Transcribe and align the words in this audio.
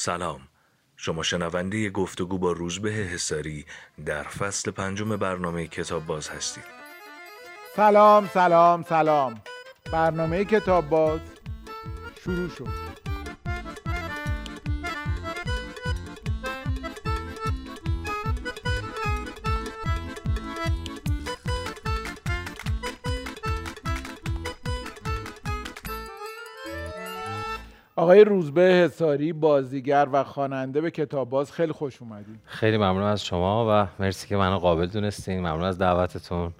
سلام. 0.00 0.40
شما 0.96 1.22
شنونده 1.22 1.90
گفتگو 1.90 2.38
با 2.38 2.52
روزبه 2.52 2.90
حساری 2.90 3.66
در 4.06 4.22
فصل 4.22 4.70
پنجم 4.70 5.16
برنامه 5.16 5.66
کتاب 5.66 6.06
باز 6.06 6.28
هستید. 6.28 6.64
سلام 7.76 8.26
سلام 8.34 8.82
سلام. 8.82 9.40
برنامه 9.92 10.44
کتاب 10.44 10.88
باز 10.88 11.20
شروع 12.24 12.48
شد. 12.48 13.09
آقای 28.00 28.24
روزبه 28.24 28.62
حساری 28.62 29.32
بازیگر 29.32 30.08
و 30.12 30.24
خواننده 30.24 30.80
به 30.80 30.90
کتاب 30.90 31.30
باز 31.30 31.52
خیلی 31.52 31.72
خوش 31.72 32.02
اومدید 32.02 32.40
خیلی 32.44 32.76
ممنون 32.76 33.02
از 33.02 33.24
شما 33.24 33.66
و 33.70 34.02
مرسی 34.02 34.28
که 34.28 34.36
منو 34.36 34.58
قابل 34.58 34.86
دونستین. 34.86 35.38
ممنون 35.38 35.64
از 35.64 35.78
دعوتتون 35.78 36.52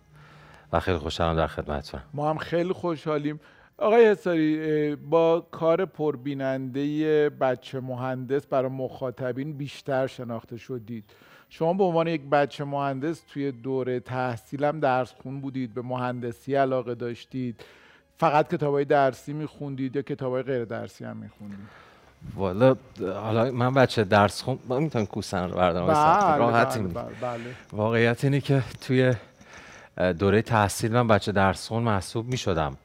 و 0.73 0.81
خیلی 0.81 0.99
خوشحالم 0.99 1.37
در 1.37 1.47
خدمتتون. 1.47 2.01
ما 2.15 2.31
هم 2.31 2.39
خیلی 2.39 2.73
خوشحالیم. 2.73 3.41
آقای 3.79 4.07
حساری 4.07 4.97
با 4.97 5.47
کار 5.51 5.85
پربیننده 5.85 7.31
بچه 7.31 7.81
مهندس 7.81 8.47
برای 8.47 8.71
مخاطبین 8.71 9.53
بیشتر 9.53 10.07
شناخته 10.07 10.57
شدید. 10.57 11.05
شما 11.49 11.73
به 11.73 11.85
عنوان 11.85 12.07
یک 12.07 12.23
بچه 12.31 12.65
مهندس 12.65 13.21
توی 13.33 13.53
دوره 13.53 14.01
تحصیلم 14.01 14.81
درس 14.81 15.13
خون 15.23 15.41
بودید 15.41 15.75
به 15.75 15.83
مهندسی 15.83 16.55
علاقه 16.55 16.95
داشتید. 16.95 17.65
فقط 18.21 18.55
کتاب 18.55 18.75
های 18.75 18.85
درسی 18.85 19.33
میخوندید 19.33 19.97
یا 19.97 20.03
کتاب 20.03 20.33
های 20.33 20.43
غیر 20.43 20.65
درسی 20.65 21.05
هم 21.05 21.17
میخوندید؟ 21.17 21.59
والا 22.37 22.77
حالا 22.99 23.51
من 23.51 23.75
بچه 23.75 24.05
درس 24.05 24.43
خون 24.43 24.59
می‌تونم 24.69 25.07
کوسن 25.07 25.49
رو 25.49 25.57
بردارم 25.57 25.87
بله 25.87 26.73
بله, 26.73 26.89
بله, 26.89 27.05
بله. 27.21 27.55
واقعیت 27.73 28.25
اینه 28.25 28.41
که 28.41 28.63
توی 28.81 29.15
دوره 30.19 30.43
تحصیل 30.43 30.93
من 30.93 31.09
بچه 31.09 31.33
درس 31.33 31.69
خون 31.69 31.83
محسوب 31.83 32.27
می‌شدم. 32.27 32.77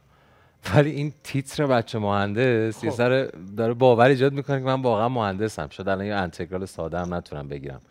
ولی 0.76 0.92
این 0.92 1.14
تیتر 1.24 1.66
بچه 1.66 2.00
مهندس 2.00 2.84
یه 2.84 2.90
خب. 2.90 2.96
سر 2.98 3.30
داره 3.58 3.74
باور 3.74 4.06
ایجاد 4.06 4.34
می‌کنه 4.34 4.60
که 4.60 4.66
من 4.66 4.82
واقعا 4.82 5.10
مهندسم. 5.10 5.70
شد 5.70 5.90
الان 5.90 6.06
یه 6.06 6.16
انتگرال 6.16 6.66
ساده 6.66 7.00
هم 7.00 7.14
نتونم 7.14 7.48
بگیرم. 7.48 7.82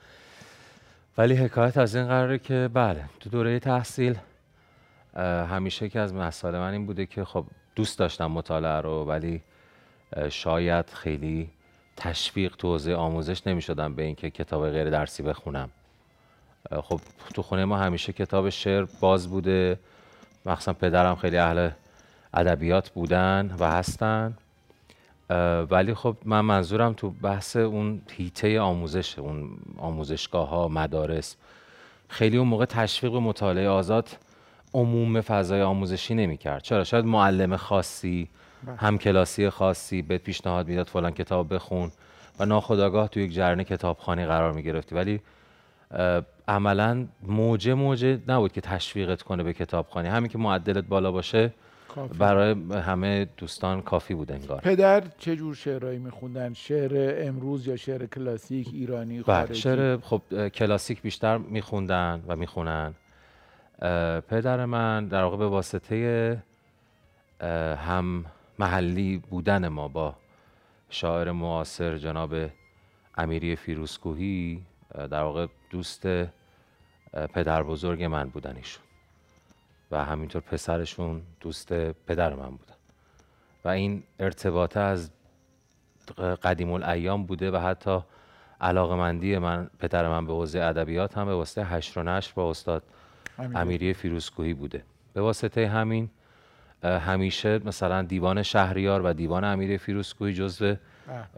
ولی 1.19 1.35
حکایت 1.35 1.77
از 1.79 1.97
این 1.97 2.07
قراره 2.07 2.39
که 2.39 2.71
بله 2.75 3.05
تو 3.21 3.31
دوره 3.31 3.59
تحصیل 3.59 4.17
همیشه 5.23 5.89
که 5.89 6.01
از 6.01 6.15
مسائل 6.15 6.55
من 6.55 6.73
این 6.73 6.87
بوده 6.87 7.07
که 7.07 7.25
خب 7.25 7.45
دوست 7.75 7.99
داشتم 7.99 8.27
مطالعه 8.27 8.81
رو 8.81 9.05
ولی 9.05 9.43
شاید 10.31 10.91
خیلی 10.91 11.51
تشویق 11.97 12.57
تو 12.57 12.69
حوزه 12.69 12.95
آموزش 12.95 13.47
نمی 13.47 13.63
شدم 13.63 13.95
به 13.95 14.03
اینکه 14.03 14.31
کتاب 14.31 14.71
غیر 14.71 14.91
درسی 14.91 15.23
بخونم. 15.23 15.71
خب 16.83 17.01
تو 17.35 17.43
خونه 17.43 17.65
ما 17.65 17.77
همیشه 17.77 18.13
کتاب 18.13 18.49
شعر 18.51 18.87
باز 19.01 19.29
بوده. 19.29 19.79
مخصوصا 20.47 20.73
پدرم 20.73 21.15
خیلی 21.15 21.37
اهل 21.37 21.71
ادبیات 22.35 22.91
بودن 22.91 23.55
و 23.59 23.71
هستن. 23.71 24.37
ولی 25.71 25.95
خب 25.95 26.17
من 26.25 26.41
منظورم 26.41 26.93
تو 26.93 27.11
بحث 27.11 27.57
اون 27.57 28.03
هیته 28.11 28.61
آموزش 28.61 29.19
اون 29.19 29.59
آموزشگاه 29.79 30.49
ها 30.49 30.69
مدارس 30.69 31.37
خیلی 32.09 32.37
اون 32.37 32.49
موقع 32.49 32.65
تشویق 32.65 33.13
به 33.13 33.19
مطالعه 33.19 33.69
آزاد 33.69 34.09
عموم 34.75 35.21
فضای 35.21 35.63
آموزشی 35.63 36.15
نمی‌کرد. 36.15 36.63
چرا؟ 36.63 36.85
شاید 36.85 37.05
معلم 37.05 37.57
خاصی 37.57 38.29
هم 38.77 38.99
کلاسی 38.99 39.51
خاصی 39.51 40.03
بهت 40.03 40.23
پیشنهاد 40.23 40.69
می‌داد 40.69 40.87
فلان 40.87 41.11
کتاب 41.11 41.55
بخون 41.55 41.91
و 42.39 42.45
ناخداگاه 42.47 43.09
تو 43.09 43.21
یک 43.21 43.35
جریان 43.35 43.63
کتابخانی 43.63 44.27
قرار 44.27 44.53
می 44.53 44.63
گرفتی 44.63 44.95
ولی 44.95 45.21
عملا 46.49 47.07
موجه 47.23 47.75
موجه 47.75 48.21
نبود 48.29 48.53
که 48.53 48.61
تشویقت 48.61 49.23
کنه 49.23 49.43
به 49.43 49.53
کتابخانی 49.53 50.09
همین 50.09 50.29
که 50.29 50.39
معدلت 50.39 50.85
بالا 50.85 51.13
باشه 51.13 51.53
کافی. 51.89 52.19
برای 52.19 52.57
همه 52.73 53.27
دوستان 53.37 53.83
کافی 53.83 54.15
بود 54.15 54.33
انگار. 54.33 54.61
پدر 54.61 55.03
چه 55.19 55.37
جور 55.37 55.55
شعرهایی 55.55 55.99
میخوندن؟ 55.99 56.53
شعر 56.53 57.27
امروز 57.29 57.67
یا 57.67 57.77
شعر 57.77 58.07
کلاسیک 58.07 58.69
ایرانی 58.73 59.15
بله، 59.15 59.23
خارجی؟ 59.23 59.55
شعر 59.61 59.97
خب 59.97 60.49
کلاسیک 60.49 61.03
بیشتر 61.03 61.39
میخوندن 61.39 62.23
و 62.27 62.37
می‌خونن. 62.37 62.95
پدر 64.29 64.65
من 64.65 65.09
در 65.09 65.23
واقع 65.23 65.37
به 65.37 65.47
واسطه 65.47 66.43
هم 67.79 68.25
محلی 68.59 69.19
بودن 69.31 69.69
ما 69.69 69.89
با 69.89 70.17
شاعر 70.91 71.33
معاصر 71.33 71.99
جناب 71.99 72.35
امیری 73.17 73.57
فیروزکوهی 73.57 74.63
در 74.95 75.23
واقع 75.23 75.47
دوست 75.71 76.07
پدر 77.13 77.63
بزرگ 77.63 78.05
من 78.05 78.29
بودن 78.29 78.57
ایشون. 78.57 78.85
و 79.91 80.05
همینطور 80.05 80.43
پسرشون 80.43 81.23
دوست 81.41 81.73
پدر 81.93 82.35
من 82.35 82.51
بودن. 82.51 82.75
و 83.65 83.69
این 83.69 84.03
ارتباطه 84.19 84.81
از 84.81 85.11
قدیم 86.43 86.73
الایام 86.73 87.27
بوده 87.27 87.51
و 87.51 87.57
حتی 87.57 87.99
علاقمندی 88.61 89.39
من 89.39 89.71
پدر 89.79 90.09
من 90.09 90.27
به 90.27 90.33
حوزه 90.33 90.61
ادبیات 90.61 91.19
هم 91.19 91.27
به 91.27 91.35
واسطه 91.35 91.65
حشر 91.65 91.97
و 91.97 92.03
نشر 92.03 92.33
با 92.35 92.51
استاد 92.51 92.83
امیری 93.39 93.95
فیروزکوهی 93.95 94.55
بوده. 94.55 94.83
به 95.13 95.21
واسطه 95.21 95.69
همین 95.69 96.11
همیشه 96.83 97.61
مثلا 97.65 98.03
دیوان 98.03 98.43
شهریار 98.43 99.03
و 99.05 99.13
دیوان 99.13 99.45
امیری 99.45 99.79
فیروزکوهی 99.79 100.35
جزو 100.35 100.75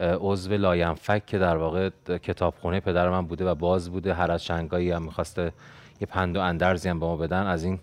عضو 0.01 0.57
لاینفک 0.57 1.27
که 1.27 1.39
در 1.39 1.57
واقع 1.57 1.91
کتابخونه 2.23 2.81
پدر 2.81 3.11
من 3.11 3.27
بوده 3.27 3.45
و 3.45 3.55
باز 3.55 3.91
بوده. 3.91 4.15
هر 4.15 4.31
از 4.31 4.45
چندگاهی 4.45 4.91
هم 4.91 5.03
می‌خواسته 5.03 5.53
یه 6.01 6.07
پند 6.07 6.37
و 6.37 6.41
اندرزی 6.41 6.89
هم 6.89 7.01
به 7.01 7.07
ما 7.07 7.17
بدن 7.17 7.47
از 7.47 7.65
این 7.65 7.79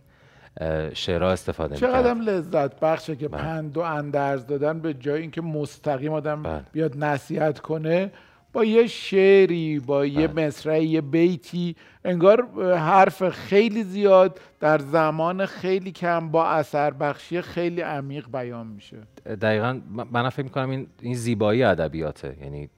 شعرها 0.93 1.31
استفاده 1.31 1.75
چقدر 1.75 2.13
لذت 2.13 2.79
بخشه 2.79 3.15
که 3.15 3.27
بله. 3.27 3.41
پند 3.41 3.77
و 3.77 3.81
اندرز 3.81 4.45
دادن 4.45 4.79
به 4.79 4.93
جای 4.93 5.21
اینکه 5.21 5.41
مستقیم 5.41 6.13
آدم 6.13 6.43
بله. 6.43 6.61
بیاد 6.71 7.03
نصیحت 7.03 7.59
کنه. 7.59 8.11
با 8.53 8.63
یه 8.65 8.87
شعری 8.87 9.79
با 9.79 10.05
یه 10.05 10.27
بله. 10.27 10.47
مصرعی 10.47 10.85
یه 10.85 11.01
بیتی. 11.01 11.75
انگار 12.05 12.47
حرف 12.77 13.29
خیلی 13.29 13.83
زیاد 13.83 14.39
در 14.59 14.77
زمان 14.77 15.45
خیلی 15.45 15.91
کم 15.91 16.29
با 16.29 16.47
اثر 16.47 16.91
بخشی 16.91 17.41
خیلی 17.41 17.81
عمیق 17.81 18.27
بیان 18.31 18.67
میشه. 18.67 18.97
دقیقا 19.25 19.79
من 20.11 20.29
فکر 20.29 20.43
می‌کنم 20.43 20.69
این, 20.69 20.87
این 21.01 21.15
زیبایی 21.15 21.63
ادبیاته. 21.63 22.37
یعنی 22.41 22.69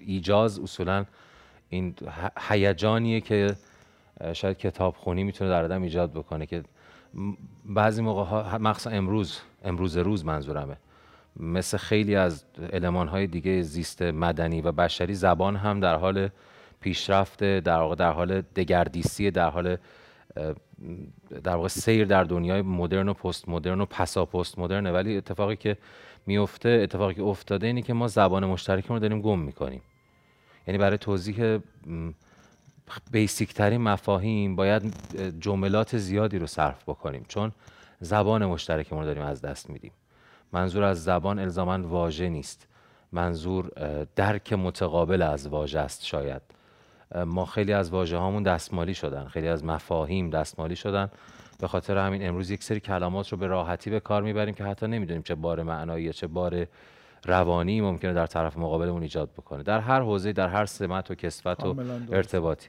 ایجاز 0.00 0.58
اصولا 0.58 1.04
این 1.68 1.94
هیجانیه 2.48 3.20
که 3.20 3.56
شاید 4.32 4.58
کتاب 4.58 4.94
خونی 4.94 5.24
می‌تونه 5.24 5.50
در 5.50 5.64
آدم 5.64 5.82
ایجاد 5.82 6.12
بکنه 6.12 6.46
که 6.46 6.62
بعضی 7.64 8.02
موقع 8.02 8.22
ها 8.24 8.58
مخصوصا 8.58 8.90
امروز 8.90 9.40
امروز 9.64 9.96
روز 9.96 10.24
منظورمه. 10.24 10.76
مثل 11.38 11.76
خیلی 11.76 12.16
از 12.16 12.44
علمان 12.72 13.08
های 13.08 13.26
دیگه 13.26 13.62
زیست 13.62 14.02
مدنی 14.02 14.60
و 14.60 14.72
بشری 14.72 15.14
زبان 15.14 15.56
هم 15.56 15.80
در 15.80 15.94
حال 15.94 16.28
پیشرفت 16.80 17.44
در 17.44 17.78
واقع 17.78 17.94
در 17.94 18.12
حال 18.12 18.40
دگردیسی 18.40 19.30
در 19.30 19.50
حال 19.50 19.76
در 21.44 21.56
واقع 21.56 21.68
سیر 21.68 22.04
در 22.04 22.24
دنیای 22.24 22.62
مدرن 22.62 23.08
و 23.08 23.14
پست 23.14 23.48
مدرن 23.48 23.80
و 23.80 23.86
پسا 23.86 24.24
پست 24.24 24.58
مدرنه 24.58 24.92
ولی 24.92 25.16
اتفاقی 25.16 25.56
که 25.56 25.76
میفته 26.26 26.68
اتفاقی 26.68 27.14
که 27.14 27.22
افتاده 27.22 27.66
اینه 27.66 27.82
که 27.82 27.92
ما 27.92 28.08
زبان 28.08 28.46
مشترکمون 28.46 28.96
رو 28.96 29.00
داریم 29.00 29.20
گم 29.20 29.38
می‌کنیم. 29.38 29.82
یعنی 30.66 30.78
برای 30.78 30.98
توضیح 30.98 31.58
بیسیک 33.12 33.54
ترین 33.54 33.80
مفاهیم 33.80 34.56
باید 34.56 34.94
جملات 35.40 35.98
زیادی 35.98 36.38
رو 36.38 36.46
صرف 36.46 36.82
بکنیم. 36.88 37.24
چون 37.28 37.52
زبان 38.00 38.46
مشترکمون 38.46 39.00
رو 39.02 39.06
داریم 39.06 39.22
از 39.22 39.40
دست 39.40 39.70
میدیم. 39.70 39.92
منظور 40.52 40.84
از 40.84 41.04
زبان 41.04 41.38
الزاما 41.38 41.88
واژه 41.88 42.28
نیست. 42.28 42.66
منظور 43.12 43.70
درک 44.16 44.52
متقابل 44.52 45.22
از 45.22 45.48
واژه 45.48 45.78
است 45.80 46.04
شاید. 46.04 46.42
ما 47.26 47.44
خیلی 47.44 47.72
از 47.72 47.90
واژه 47.90 48.16
هامون 48.16 48.42
دستمالی 48.42 48.94
شدن 48.94 49.24
خیلی 49.24 49.48
از 49.48 49.64
مفاهیم 49.64 50.30
دستمالی 50.30 50.76
شدن. 50.76 51.10
به 51.60 51.68
خاطر 51.68 51.98
همین 51.98 52.28
امروز 52.28 52.50
یک 52.50 52.64
سری 52.64 52.80
کلمات 52.80 53.28
رو 53.28 53.38
به 53.38 53.46
راحتی 53.46 53.90
به 53.90 54.00
کار 54.00 54.22
می‌بریم 54.22 54.54
که 54.54 54.64
حتی 54.64 54.86
نمی‌دونیم 54.86 55.22
چه 55.22 55.34
بار 55.34 55.62
معنایی 55.62 56.12
چه 56.12 56.26
بار 56.26 56.66
روانی 57.24 57.80
ممکنه 57.80 58.12
در 58.12 58.26
طرف 58.26 58.56
مقابلمون 58.56 59.02
ایجاد 59.02 59.30
بکنه. 59.30 59.62
در 59.62 59.80
هر 59.80 60.00
حوزه 60.00 60.32
در 60.32 60.48
هر 60.48 60.66
سمت 60.66 61.10
و 61.10 61.14
کسفت 61.14 61.64
و 61.64 61.74
ارتباطی. 62.12 62.68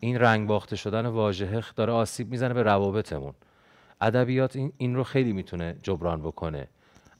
این 0.00 0.18
رنگ 0.18 0.48
باخته 0.48 0.76
شدن 0.76 1.06
واژه 1.06 1.62
داره 1.76 1.92
آسیب 1.92 2.30
می‌زنه 2.30 2.54
به 2.54 2.62
روابطمون. 2.62 3.32
ادبیات 4.00 4.56
این, 4.56 4.72
این 4.78 4.96
رو 4.96 5.04
خیلی 5.04 5.32
می‌تونه 5.32 5.76
جبران 5.82 6.22
بکنه. 6.22 6.68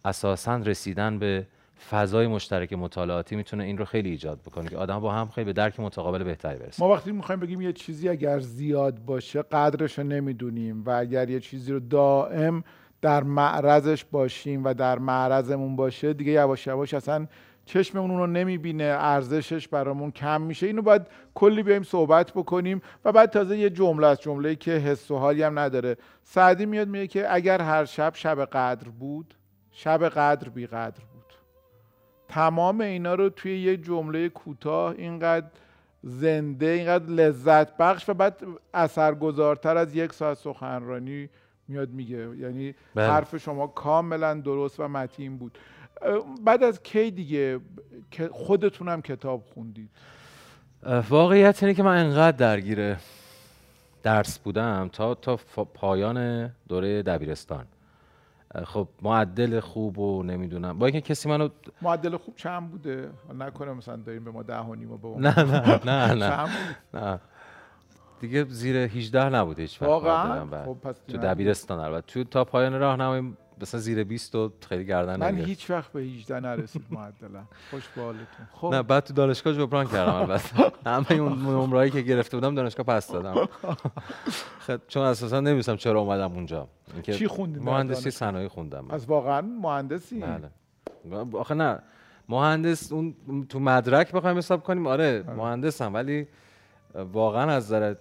اساسا 0.05 0.57
رسیدن 0.57 1.19
به 1.19 1.47
فضای 1.91 2.27
مشترک 2.27 2.73
مطالعاتی 2.73 3.37
می‌تونه 3.37 3.65
این 3.65 3.79
رو 3.79 3.85
خیلی 3.85 4.11
ایجاد 4.11 4.41
بکنه 4.41 4.69
که 4.69 4.77
آدم 4.77 5.01
با 5.01 5.13
هم 5.13 5.29
خیلی 5.29 5.45
به 5.45 5.53
درک 5.53 5.81
متقابل 5.81 6.25
بهتری 6.25 6.59
برسه. 6.59 6.83
ما 6.83 6.93
وقتی 6.93 7.13
می‌خوایم 7.13 7.41
بگیم 7.41 7.61
یه 7.61 7.73
چیزی 7.73 8.09
اگر 8.09 8.41
زیاد 8.41 8.99
باشه 8.99 9.43
قدرش 9.43 9.99
رو 9.99 10.05
نمی‌دونیم 10.05 10.85
و 10.85 10.91
اگر 10.91 11.31
یه 11.31 11.41
چیزی 11.41 11.73
رو 11.73 11.81
دائم 11.81 12.65
در 13.03 13.23
معرضش 13.23 14.05
باشیم 14.05 14.65
و 14.65 14.75
در 14.75 14.99
معرضمون 14.99 15.77
باشه 15.77 16.13
دیگه 16.13 16.33
یواش 16.33 16.67
یواش 16.67 16.95
اصلا 16.95 17.27
چشممون 17.65 18.11
اون 18.11 18.19
رو 18.21 18.27
نمی‌بینه 18.27 18.85
ارزشش 18.85 19.69
برامون 19.69 20.11
کم 20.11 20.41
میشه. 20.41 20.67
اینو 20.67 20.83
باید 20.83 21.03
کلی 21.35 21.63
بیایم 21.63 21.83
صحبت 21.83 22.33
بکنیم 22.33 22.83
و 23.05 23.13
بعد 23.13 23.31
تازه 23.31 23.59
یه 23.59 23.71
جمله 23.71 24.07
از 24.07 24.21
جمله 24.21 24.55
که 24.55 24.71
حس 24.71 25.11
و 25.11 25.17
حالی 25.17 25.43
هم 25.43 25.59
نداره. 25.59 25.97
سعدی 26.23 26.67
میاد 26.67 26.89
میگه 26.89 27.07
که 27.07 27.35
اگر 27.35 27.63
هر 27.63 27.85
شب 27.85 28.13
شب 28.15 28.45
قدر 28.45 28.89
بود 28.89 29.35
شب 29.79 30.09
قدر 30.09 30.49
بی 30.49 30.67
قدر 30.67 31.03
بود. 31.13 31.35
تمام 32.29 32.81
اینا 32.81 33.15
رو 33.15 33.29
توی 33.29 33.59
یه 33.61 33.77
جمله 33.77 34.29
کوتاه 34.29 34.95
اینقدر 34.99 35.47
زنده 36.03 36.67
اینقدر 36.67 37.11
لذت 37.11 37.77
بخش 37.77 38.09
و 38.09 38.15
بعد 38.15 38.43
اثرگذارتر 38.75 39.77
از 39.77 39.95
یک 39.95 40.13
ساعت 40.13 40.39
سخنرانی 40.39 41.29
میاد 41.69 41.91
میگه. 41.91 42.37
یعنی 42.37 42.75
بله. 42.95 43.07
حرف 43.07 43.37
شما 43.37 43.67
کاملا 43.67 44.35
درست 44.35 44.81
و 44.81 44.89
متین 44.89 45.39
بود. 45.39 45.59
بعد 46.45 46.63
از 46.63 46.83
کی 46.83 47.11
دیگه؟ 47.11 47.61
خودتونم 48.31 49.03
کتاب 49.03 49.45
خوندید. 49.55 49.91
واقعیت 51.09 51.63
اینه 51.63 51.75
که 51.75 51.83
من 51.83 52.05
انقدر 52.05 52.37
درگیر 52.37 52.97
درس 54.03 54.39
بودم 54.39 54.91
تا 54.93 55.15
تا 55.15 55.37
پایان 55.75 56.51
دوره 56.69 57.03
دبیرستان. 57.03 57.67
خب 58.65 58.89
معدل 59.03 59.61
خوب 59.61 59.99
و 59.99 60.23
نمی‌دونم. 60.23 60.79
با 60.79 60.87
اینکه 60.87 61.01
کسی 61.01 61.29
منو 61.29 61.49
معدل 61.83 62.17
خوب 62.17 62.37
چند 62.37 62.71
بوده؟ 62.71 63.11
نکنه 63.39 63.73
مثلا 63.73 63.97
داریم 63.97 64.25
به 64.25 64.31
ما 64.31 64.43
ده 64.43 64.59
و 64.61 64.75
نیم 64.75 64.93
و 64.93 64.97
به 64.97 65.09
نه 65.09 65.43
نه 65.43 65.81
نه 65.85 66.15
نه؟ 66.15 66.49
نه. 66.95 67.21
دیگه 68.21 68.45
زیر 68.45 68.77
18 68.77 69.29
نبوده 69.29 69.63
هیچ 69.63 69.83
وقت 69.83 69.91
واقعا. 69.91 70.65
خب 70.65 70.77
پس 70.83 70.97
تو. 71.09 71.17
دبیرستان 71.17 71.79
البته. 71.79 72.07
تو 72.07 72.25
تا 72.25 72.45
پایان 72.45 72.81
راهنمایی 72.81 73.37
مثلا 73.63 73.81
زیر 73.81 74.05
20 74.05 74.35
و 74.35 74.53
خیلی 74.69 74.85
گردن 74.85 75.17
من 75.21 75.27
نگرفت. 75.27 75.49
هیچ 75.49 75.71
وقت 75.71 75.93
به 75.93 76.01
18 76.01 76.41
نرسید 76.41 76.83
معدلا 76.91 77.45
خوش 77.71 77.89
به 77.97 78.03
حالتون 78.03 78.27
خب. 78.53 78.75
نه 78.75 78.83
بعد 78.83 79.05
تو 79.05 79.15
دانشگاه 79.15 79.55
جبران 79.55 79.87
کردم 79.87 80.15
البته. 80.15 80.73
همه 80.87 81.13
اون 81.13 81.33
نمرهایی 81.33 81.91
که 81.91 82.01
گرفته 82.01 82.37
بودم 82.37 82.55
دانشگاه 82.55 82.87
پس 82.87 83.11
دادم. 83.13 83.49
خب 84.59 84.81
چون 84.89 85.03
اساسا 85.03 85.41
نمی‌دونم 85.41 85.77
چرا 85.79 86.01
اومدم 86.01 86.33
اونجا. 86.33 86.69
چی 87.03 87.27
خوندین 87.27 87.65
در 87.65 87.73
مهندسی؟ 87.73 88.11
صنایع 88.11 88.49
خوندم. 88.49 88.91
از 88.91 89.07
واقعا 89.07 89.41
مهندسی؟ 89.41 90.21
بله. 90.21 90.51
آخه 91.33 91.55
نه. 91.55 91.79
مهندس 92.29 92.93
اون 92.93 93.15
تو 93.49 93.61
مدرک 93.61 94.13
بخوایم 94.13 94.39
حساب 94.39 94.63
کنیم 94.63 94.87
آره 94.87 95.25
مهندسم 95.37 95.95
ولی 95.95 96.27
واقعا 96.95 97.51
از 97.51 97.65
نظر 97.65 97.95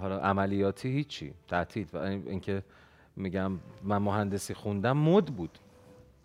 حالا 0.00 0.18
عملیاتی 0.18 0.88
هیچی 0.88 1.34
تعطیل 1.48 1.96
اینکه 1.96 2.62
میگم 3.16 3.52
من 3.82 3.98
مهندسی 3.98 4.54
خوندم 4.54 4.96
مد 4.96 5.26
بود. 5.26 5.58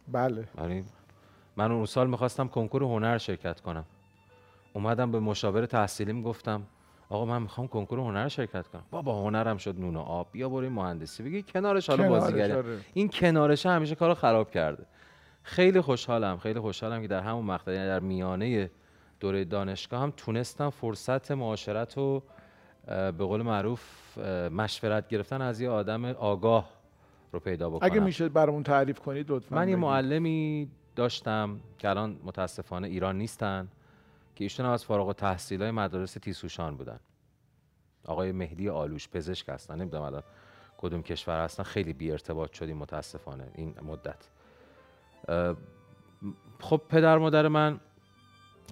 بله. 0.07 0.47
یعنی 0.57 0.85
من 1.55 1.71
اون 1.71 1.85
سال 1.85 2.09
می‌خواستم 2.09 2.47
کنکور 2.47 2.83
هنر 2.83 3.17
شرکت 3.17 3.61
کنم. 3.61 3.85
اومدم 4.73 5.11
به 5.11 5.19
مشاور 5.19 5.65
تحصیلیم 5.65 6.21
گفتم 6.21 6.63
آقا 7.09 7.25
من 7.25 7.41
می‌خوام 7.41 7.67
کنکور 7.67 7.99
هنر 7.99 8.27
شرکت 8.27 8.67
کنم. 8.67 8.83
بابا 8.91 9.21
هنرم 9.21 9.57
شد 9.57 9.79
نون 9.79 9.95
و 9.95 9.99
آب 9.99 10.27
بیا 10.31 10.49
برو 10.49 10.69
مهندسی. 10.69 11.23
بگی 11.23 11.43
کنارش 11.43 11.89
حالا 11.89 12.09
بازیگری. 12.09 12.51
آره. 12.51 12.77
این 12.93 13.09
کنارش 13.09 13.65
همیشه 13.65 13.95
کارو 13.95 14.13
خراب 14.13 14.51
کرده. 14.51 14.85
خیلی 15.43 15.81
خوشحالم 15.81 16.37
خیلی 16.37 16.59
خوشحالم 16.59 17.01
که 17.01 17.07
در 17.07 17.21
همون 17.21 17.45
مقطع 17.45 17.73
یعنی 17.73 17.87
در 17.87 17.99
میانه 17.99 18.71
دوره 19.19 19.45
دانشگاه 19.45 20.01
هم 20.01 20.13
تونستم 20.17 20.69
فرصت 20.69 21.31
معاشرت 21.31 21.97
و 21.97 22.23
به 22.87 23.11
قول 23.11 23.41
معروف 23.41 24.17
مشورت 24.51 25.07
گرفتن 25.07 25.41
از 25.41 25.61
یه 25.61 25.69
آدم 25.69 26.05
آگاه 26.05 26.69
رو 27.31 27.39
پیدا 27.39 27.69
بکنم. 27.69 27.91
اگه 27.91 27.99
میشه 27.99 28.29
برامون 28.29 28.63
تعریف 28.63 28.99
کنید 28.99 29.31
لطفا 29.31 29.55
من 29.55 29.69
یه. 29.69 29.75
معلمی 29.75 30.69
داشتم 30.95 31.59
که 31.77 31.89
الان 31.89 32.19
متاسفانه 32.23 32.87
ایران 32.87 33.17
نیستن 33.17 33.67
که 34.35 34.43
ایشون 34.43 34.65
هم 34.65 34.71
از 34.71 34.85
فارغ 34.85 35.07
التحصیل 35.07 35.61
های 35.61 35.71
مدارس 35.71 36.13
تیسوشان 36.13 36.77
بودن. 36.77 36.99
آقای 38.05 38.31
مهدی 38.31 38.69
آلوش 38.69 39.09
پزشک 39.09 39.49
هستن 39.49 39.81
نمی‌دونم 39.81 40.03
الان 40.03 40.23
کدوم 40.77 41.03
کشور 41.03 41.43
هستن. 41.43 41.63
خیلی 41.63 41.93
بی 41.93 42.11
ارتباط 42.11 42.53
شدیم 42.53 42.77
متاسفانه 42.77 43.51
این 43.55 43.75
مدت. 43.81 44.27
خب 46.59 46.81
پدر 46.89 47.17
مادر 47.17 47.47
من 47.47 47.79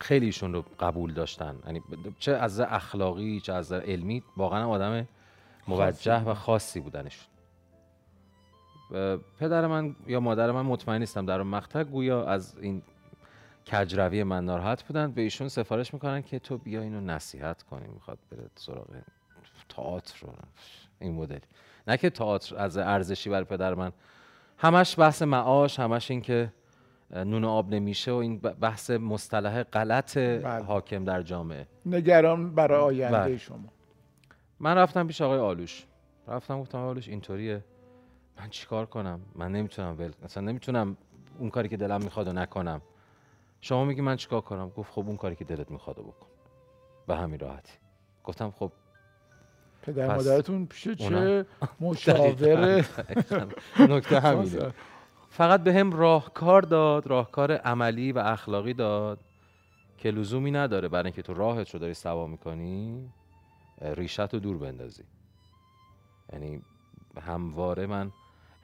خیلی 0.01 0.25
ایشون 0.25 0.53
رو 0.53 0.63
قبول 0.79 1.13
داشتن. 1.13 1.55
یعنی 1.65 1.81
چه 2.19 2.31
از 2.31 2.59
اخلاقی 2.59 3.39
چه 3.39 3.53
از 3.53 3.71
علمی 3.71 4.23
واقعا 4.37 4.69
آدم 4.69 5.07
موجه 5.67 6.23
و 6.23 6.33
خاصی 6.33 6.79
بودنشون. 6.79 7.34
پدر 9.39 9.67
من 9.67 9.95
یا 10.07 10.19
مادر 10.19 10.51
من 10.51 10.61
مطمئن 10.61 10.99
نیستم 10.99 11.25
در 11.25 11.39
اون 11.39 11.47
مقطع. 11.47 11.83
گویا 11.83 12.25
از 12.25 12.57
این 12.61 12.81
کجروی 13.71 14.23
من 14.23 14.45
ناراحت 14.45 14.83
بودن. 14.83 15.11
به 15.11 15.21
ایشون 15.21 15.47
سفارش 15.47 15.93
می‌کنن 15.93 16.21
که 16.21 16.39
تو 16.39 16.57
بیا 16.57 16.81
اینو 16.81 17.01
نصیحت 17.01 17.63
کنی. 17.63 17.87
می‌خواد 17.87 18.17
بره 18.31 18.49
سراغ 18.55 18.87
تئاتر 19.69 20.27
رو. 20.27 20.33
این 20.99 21.13
مدل. 21.13 21.39
نه 21.87 21.97
که 21.97 22.09
تئاتر 22.09 22.57
از 22.57 22.77
ارزشی 22.77 23.29
برای 23.29 23.43
پدر 23.43 23.73
من. 23.73 23.91
همش 24.57 24.99
بحث 24.99 25.21
معاش 25.21 25.79
همش 25.79 26.11
این 26.11 26.21
که 26.21 26.53
نون 27.11 27.43
و 27.43 27.49
آب 27.49 27.73
نمیشه 27.73 28.11
و 28.11 28.15
این 28.15 28.37
بحث 28.39 28.89
مصطلح 28.89 29.63
غلط 29.63 30.17
بله. 30.17 30.63
حاکم 30.63 31.03
در 31.03 31.21
جامعه. 31.21 31.67
نگران 31.85 32.55
برای 32.55 32.79
آینده 32.79 33.17
بله. 33.17 33.37
شما. 33.37 33.69
من 34.59 34.75
رفتم 34.77 35.07
پیش 35.07 35.21
آقای 35.21 35.39
آلوش. 35.39 35.85
رفتم 36.27 36.59
گفتم 36.61 36.77
آلوش 36.77 37.07
اینطوریه. 37.07 37.63
من 38.37 38.49
چیکار 38.49 38.85
کنم؟ 38.85 39.21
من 39.35 39.51
نمی‌تونم 39.51 39.95
ول 39.99 40.11
اصلا 40.23 40.43
نمی‌تونم 40.43 40.97
اون 41.39 41.49
کاری 41.49 41.69
که 41.69 41.77
دلم 41.77 42.03
می‌خواد 42.03 42.27
و 42.27 42.33
نکنم. 42.33 42.81
شما 43.61 43.85
میگی 43.85 44.01
من 44.01 44.15
چیکار 44.15 44.41
کنم؟ 44.41 44.69
گفت 44.69 44.91
خب 44.91 45.07
اون 45.07 45.17
کاری 45.17 45.35
که 45.35 45.45
دلت 45.45 45.71
می‌خواد 45.71 45.99
بکن. 45.99 46.27
به 47.07 47.15
همین 47.15 47.39
راحتی. 47.39 47.73
گفتم 48.23 48.51
خب 48.51 48.71
پدر 49.81 50.15
مادرتون 50.15 50.65
پیش 50.65 50.87
چه 50.87 51.45
مشاور 51.79 52.85
نکته 53.79 54.19
همینه. 54.19 54.73
فقط 55.29 55.63
به 55.63 55.73
هم 55.73 55.91
راهکار 55.91 56.61
داد 56.61 57.07
راهکار 57.07 57.51
عملی 57.51 58.11
و 58.11 58.19
اخلاقی 58.19 58.73
داد 58.73 59.19
که 59.97 60.11
لزومی 60.11 60.51
نداره 60.51 60.87
برای 60.87 61.05
اینکه 61.05 61.21
تو 61.21 61.33
راهت 61.33 61.69
رو 61.69 61.79
داری 61.79 61.93
سوا 61.93 62.27
می‌کنی 62.27 63.09
ریشت 63.81 64.33
رو 64.33 64.39
دور 64.39 64.57
بندازی. 64.57 65.03
یعنی 66.33 66.61
همواره 67.21 67.85
من 67.85 68.11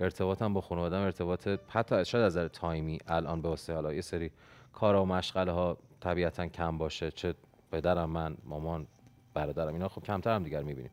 ارتباطم 0.02 0.54
با 0.54 0.62
خانوادم 0.62 1.02
ارتباط 1.02 1.48
حتی 1.70 2.06
شاید 2.06 2.26
از 2.26 2.38
نظر 2.38 2.48
تایمی 2.48 3.00
الان 3.08 3.42
به 3.42 3.50
واسه 3.50 3.74
حالا 3.74 3.94
یه 3.94 4.02
سری 4.02 4.32
کارا 4.74 5.04
و 5.04 5.06
مشغله 5.06 5.52
ها 5.52 5.78
طبیعتا 6.00 6.48
کم 6.48 6.78
باشه 6.78 7.12
چه 7.12 7.36
پدرم 7.72 8.10
من 8.10 8.38
مامان 8.44 8.88
برادرم 9.34 9.74
اینا 9.74 9.88
خب 9.88 10.04
کمتر 10.04 10.36
هم 10.36 10.44
دیگر 10.44 10.64
می‌بینیم. 10.64 10.92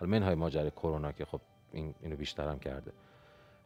حالا 0.00 0.12
منهای 0.12 0.34
ماجرای 0.34 0.70
کرونا 0.70 1.12
که 1.12 1.24
خب 1.24 1.40
این 1.72 1.94
اینو 2.00 2.16
بیشتر 2.16 2.48
هم 2.48 2.58
کرده. 2.58 2.92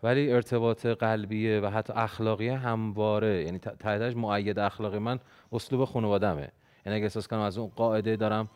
ولی 0.02 0.32
ارتباط 0.32 0.86
قلبیه 0.86 1.60
و 1.60 1.66
حتی 1.66 1.92
اخلاقی 1.96 2.48
همواره 2.48 3.44
یعنی 3.44 3.58
تحتش 3.58 4.16
معید 4.16 4.58
اخلاقی 4.58 4.98
من 4.98 5.20
اسلوب 5.52 5.84
خانوادمه 5.84 6.48
یعنی 6.86 6.96
اگه 6.96 7.04
احساس 7.04 7.28
کنم 7.28 7.40
از 7.40 7.58
اون 7.58 7.68
قاعده 7.76 8.16
دارم 8.16 8.48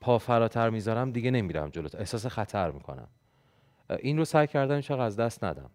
پا 0.00 0.18
فراتر 0.18 0.70
می‌ذارم 0.70 1.12
دیگه 1.12 1.30
نمیرم 1.30 1.68
جلو 1.68 1.88
احساس 1.98 2.26
خطر 2.26 2.70
می‌کنم. 2.70 3.08
این 3.98 4.18
رو 4.18 4.24
سعی 4.24 4.46
کردم 4.46 4.76
وقت 4.76 4.90
از 4.90 5.16
دست 5.16 5.44
ندم. 5.44 5.70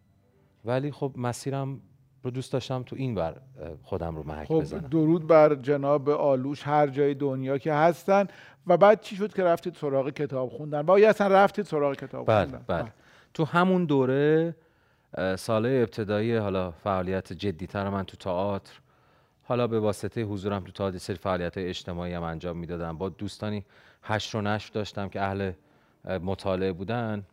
ولی 0.65 0.91
خب 0.91 1.13
مسیرم 1.17 1.81
رو 2.23 2.31
دوست 2.31 2.53
داشتم 2.53 2.83
تو 2.83 2.95
این 2.95 3.15
بر 3.15 3.35
خودم 3.83 4.15
رو 4.15 4.23
محک 4.23 4.47
خب 4.47 4.59
بزنم. 4.61 4.87
درود 4.87 5.27
بر 5.27 5.55
جناب 5.55 6.09
آلوش 6.09 6.67
هر 6.67 6.87
جای 6.87 7.13
دنیا 7.13 7.57
که 7.57 7.73
هستن. 7.73 8.27
و 8.67 8.77
بعد 8.77 9.01
چی 9.01 9.15
شد 9.15 9.33
که 9.33 9.43
رفتید 9.43 9.75
سراغ 9.75 10.09
کتاب 10.09 10.49
خوندن؟ 10.49 10.85
و 10.89 10.99
یا 10.99 11.09
اصلا 11.09 11.27
رفتید 11.27 11.65
سراغ 11.65 11.95
کتاب 11.95 12.27
بله 12.27 12.45
خوندن. 12.45 12.65
بله. 12.67 12.93
تو 13.33 13.45
همون 13.45 13.85
دوره 13.85 14.55
ساله 15.35 15.69
ابتدایی 15.69 16.35
حالا 16.35 16.71
فعالیت 16.71 17.33
جدیتر 17.33 17.89
من 17.89 18.03
تو 18.03 18.17
تئاتر 18.17 18.73
حالا 19.43 19.67
به 19.67 19.79
واسطه 19.79 20.23
حضورم 20.23 20.63
تو 20.63 20.71
تئاتر 20.71 20.97
سری 20.97 21.15
فعالیت 21.15 21.57
اجتماعی 21.57 22.13
هم 22.13 22.23
انجام 22.23 22.57
می‌دادم. 22.57 22.97
با 22.97 23.09
دوستانی 23.09 23.65
هشت 24.03 24.35
و 24.35 24.41
نشر 24.41 24.71
داشتم 24.73 25.09
که 25.09 25.21
اهل 25.21 25.51
اه، 26.05 26.17
مطالعه 26.17 26.71
بودن. 26.71 27.25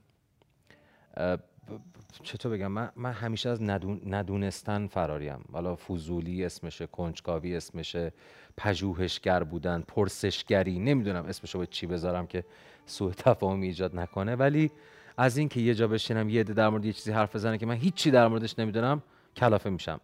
چطور 2.23 2.53
بگم؟ 2.53 2.67
من, 2.67 2.91
من 2.97 3.13
همیشه 3.13 3.49
از 3.49 3.63
ندون- 3.63 4.01
ندونستن 4.07 4.87
فراریم. 4.87 5.45
حالا 5.53 5.77
فضولی 5.77 6.45
اسمشه 6.45 6.87
کنجکاوی 6.87 7.57
اسمشه 7.57 8.13
پژوهشگر 8.57 9.45
بودن 9.45 9.81
پرسشگری 9.89 10.79
نمی‌دونم 10.79 11.25
اسمشو 11.27 11.59
به 11.59 11.67
چی 11.67 11.87
بذارم 11.87 12.27
که 12.27 12.45
سوء 12.87 13.13
تفاهمی 13.13 13.67
ایجاد 13.67 13.97
نکنه. 13.97 14.37
ولی 14.37 14.71
از 15.17 15.37
اینکه 15.37 15.61
یه 15.61 15.75
جا 15.75 15.89
بشینم 15.89 16.29
یه 16.29 16.45
در 16.45 16.69
مورد 16.69 16.85
یه 16.85 16.93
چیزی 16.93 17.13
حرف 17.13 17.37
بزنه 17.37 17.59
که 17.59 17.67
من 17.67 17.75
هیچی 17.75 18.11
در 18.11 18.29
موردش 18.29 18.59
نمی‌دونم 18.59 19.03
کلافه 19.37 19.71
میشم. 19.71 20.01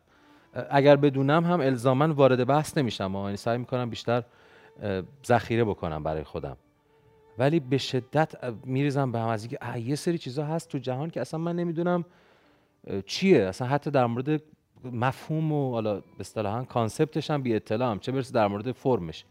اگر 0.71 0.97
بدونم 0.97 1.45
هم 1.45 1.61
الزاما 1.61 2.14
وارد 2.14 2.47
بحث 2.47 2.79
نمیشم. 2.79 3.14
یعنی 3.14 3.37
سعی 3.37 3.59
می‌کنم 3.59 3.90
بیشتر 3.90 4.23
ذخیره 5.26 5.64
بکنم 5.64 6.02
برای 6.02 6.25
خودم. 6.25 6.57
ولی 7.40 7.61
به 7.61 7.78
شدت 7.78 8.44
میریزم 8.64 9.12
به 9.12 9.18
هم 9.18 9.28
از 9.28 9.44
اینکه 9.44 9.78
یه 9.78 9.94
سری 9.94 10.18
چیزا 10.18 10.44
هست 10.44 10.68
تو 10.68 10.78
جهان 10.78 11.11
که 11.11 11.20
اصلا 11.20 11.40
من 11.40 11.56
نمی‌دونم 11.56 12.04
چیه. 13.06 13.44
اصلا 13.44 13.68
حتی 13.68 13.90
در 13.90 14.06
مورد 14.06 14.42
مفهوم 14.85 15.52
و 15.52 15.70
حالا 15.70 16.00
به 16.00 16.20
اصطلاحا 16.20 16.64
کانسپتش 16.64 17.30
هم 17.30 17.42
بی 17.42 17.54
اطلاعم 17.54 17.99
چه 17.99 18.12
برسه 18.12 18.32
در 18.32 18.47
مورد 18.47 18.73
فرمش. 18.73 19.25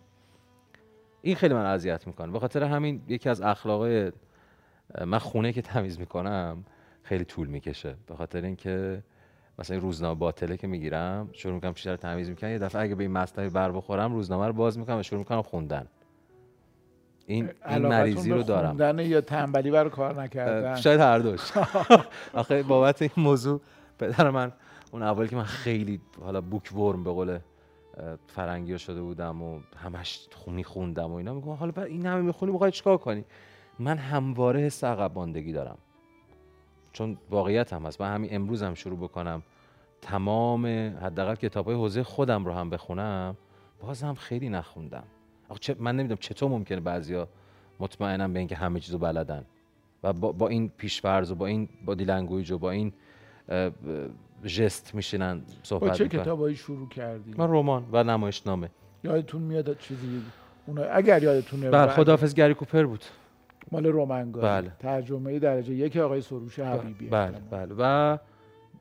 این 1.22 1.36
خیلی 1.36 1.54
من 1.54 1.66
اذیت 1.66 2.08
می‌کنه. 2.08 2.32
به 2.32 2.40
خاطر 2.40 2.64
همین 2.64 3.02
یکی 3.08 3.30
از 3.30 3.42
اخلاقای 3.42 4.12
من 5.06 5.18
خونه 5.18 5.54
که 5.54 5.62
تمیز 5.62 6.00
می‌کنم 6.00 6.66
خیلی 7.04 7.26
طول 7.26 7.48
می‌کشه. 7.48 7.96
به 8.08 8.16
خاطر 8.16 8.46
اینکه 8.46 9.04
مثلا 9.60 9.74
این 9.76 9.82
روزنامه 9.82 10.20
باطله 10.20 10.58
که 10.58 10.68
می‌گیرم 10.68 11.30
شروع 11.34 11.56
می‌کنم 11.56 11.74
چیزا 11.74 11.92
رو 11.92 11.98
تمیز 11.98 12.30
می‌کنم 12.30 12.52
یه 12.52 12.60
دفعه 12.60 12.82
اگه 12.82 12.96
به 12.96 13.04
این 13.04 13.12
مطلبی 13.12 13.50
بر 13.50 13.72
بخورم 13.72 14.14
روزنامه 14.14 14.48
رو 14.48 14.54
باز 14.54 14.78
می‌کنم 14.78 15.00
و 15.00 15.04
شروع 15.04 15.20
می‌کنم 15.20 15.42
خوندن. 15.42 15.88
این 17.30 17.50
این 17.70 17.88
مریضی 17.88 18.32
رو 18.32 18.44
دارم. 18.44 19.00
یا 19.00 19.22
تنبلی 19.22 19.72
برای 19.72 19.90
کار 19.90 20.22
نکردن. 20.22 20.76
شاید 20.76 21.00
هر 21.00 21.20
دوش. 21.20 21.52
آخه 22.34 22.64
بابت 22.64 23.02
این 23.02 23.12
موضوع 23.18 23.62
پدر 24.00 24.30
من 24.30 24.52
اون 24.92 25.04
اولی 25.04 25.28
که 25.28 25.36
من 25.36 25.44
خیلی 25.44 26.02
حالا 26.22 26.42
بوک 26.42 26.76
ورم 26.76 27.04
به 27.04 27.12
قول 27.12 27.40
فرنگی 28.28 28.80
شده 28.80 29.02
بودم 29.02 29.42
و 29.42 29.60
همش 29.78 30.28
خونی 30.36 30.64
خوندم 30.64 31.12
و 31.12 31.16
اینا 31.16 31.34
میگم 31.34 31.52
حالا 31.52 31.72
بر 31.72 31.84
این 31.84 32.06
همه 32.06 32.22
می‌خونی 32.22 32.52
می‌خوای 32.52 32.72
چیکار 32.72 32.98
کنی؟ 32.98 33.26
من 33.80 33.98
همواره 33.98 34.60
حس 34.60 34.84
عقب 34.84 35.12
ماندگی 35.16 35.54
دارم. 35.54 35.78
چون 36.94 37.18
واقعیت 37.30 37.74
هم 37.74 37.86
هست. 37.86 38.02
من 38.02 38.14
همین 38.14 38.30
امروز 38.34 38.64
هم 38.64 38.74
شروع 38.74 39.00
بکنم. 39.00 39.44
تمام 40.02 40.66
حداقل 41.02 41.36
کتاب 41.36 41.66
های 41.66 41.76
حوزه 41.76 42.04
خودم 42.04 42.46
رو 42.46 42.54
هم 42.54 42.70
بخونم 42.70 43.38
بازم 43.82 44.14
خیلی 44.14 44.50
نخوندم. 44.50 45.04
چه 45.58 45.76
من 45.80 45.96
نمی‌دونم 45.96 46.18
چطور 46.18 46.50
ممکنه 46.50 46.80
بعضیا 46.80 47.28
مطمئنم 47.80 48.34
به 48.34 48.40
اینکه 48.40 48.56
همه 48.56 48.80
چیزو 48.80 48.98
بلدن. 48.98 49.46
و 50.04 50.14
با, 50.14 50.32
با 50.32 50.48
این 50.48 50.72
پیشفرض 50.78 51.32
و 51.32 51.36
با 51.36 51.46
این 51.46 51.70
body 51.86 52.04
language 52.04 52.52
و 52.52 52.58
با 52.58 52.72
این 52.72 52.94
ژست 54.46 54.96
میشینن 54.96 55.40
با 55.40 55.44
صحبت 55.64 55.94
چه 55.94 56.04
می‌کنن. 56.04 56.22
کتابایی 56.22 56.56
شروع 56.56 56.90
کردی؟ 56.90 57.34
من 57.38 57.48
رمان 57.50 57.86
و 57.92 58.04
نمایشنامه. 58.04 58.70
یادتون 59.04 59.42
میاد 59.42 59.78
چیزی؟ 59.78 60.22
اونا 60.66 60.84
اگر 60.84 61.24
یادتونه 61.24 61.70
بله 61.70 61.92
خداحافظ 61.92 62.34
گری 62.34 62.54
کوپر 62.54 62.84
بود. 62.84 63.06
مال 63.72 63.86
رومن 63.86 64.21
گاری 64.21 64.48
بله. 64.48 64.72
ترجمه 64.80 65.40
درجه 65.40 65.74
یک 65.74 65.98
آقای 65.98 66.22
سروش 66.22 66.60
حبیبی. 66.60 67.08
بله 67.08 67.38
بله. 67.52 67.76
و 67.78 67.82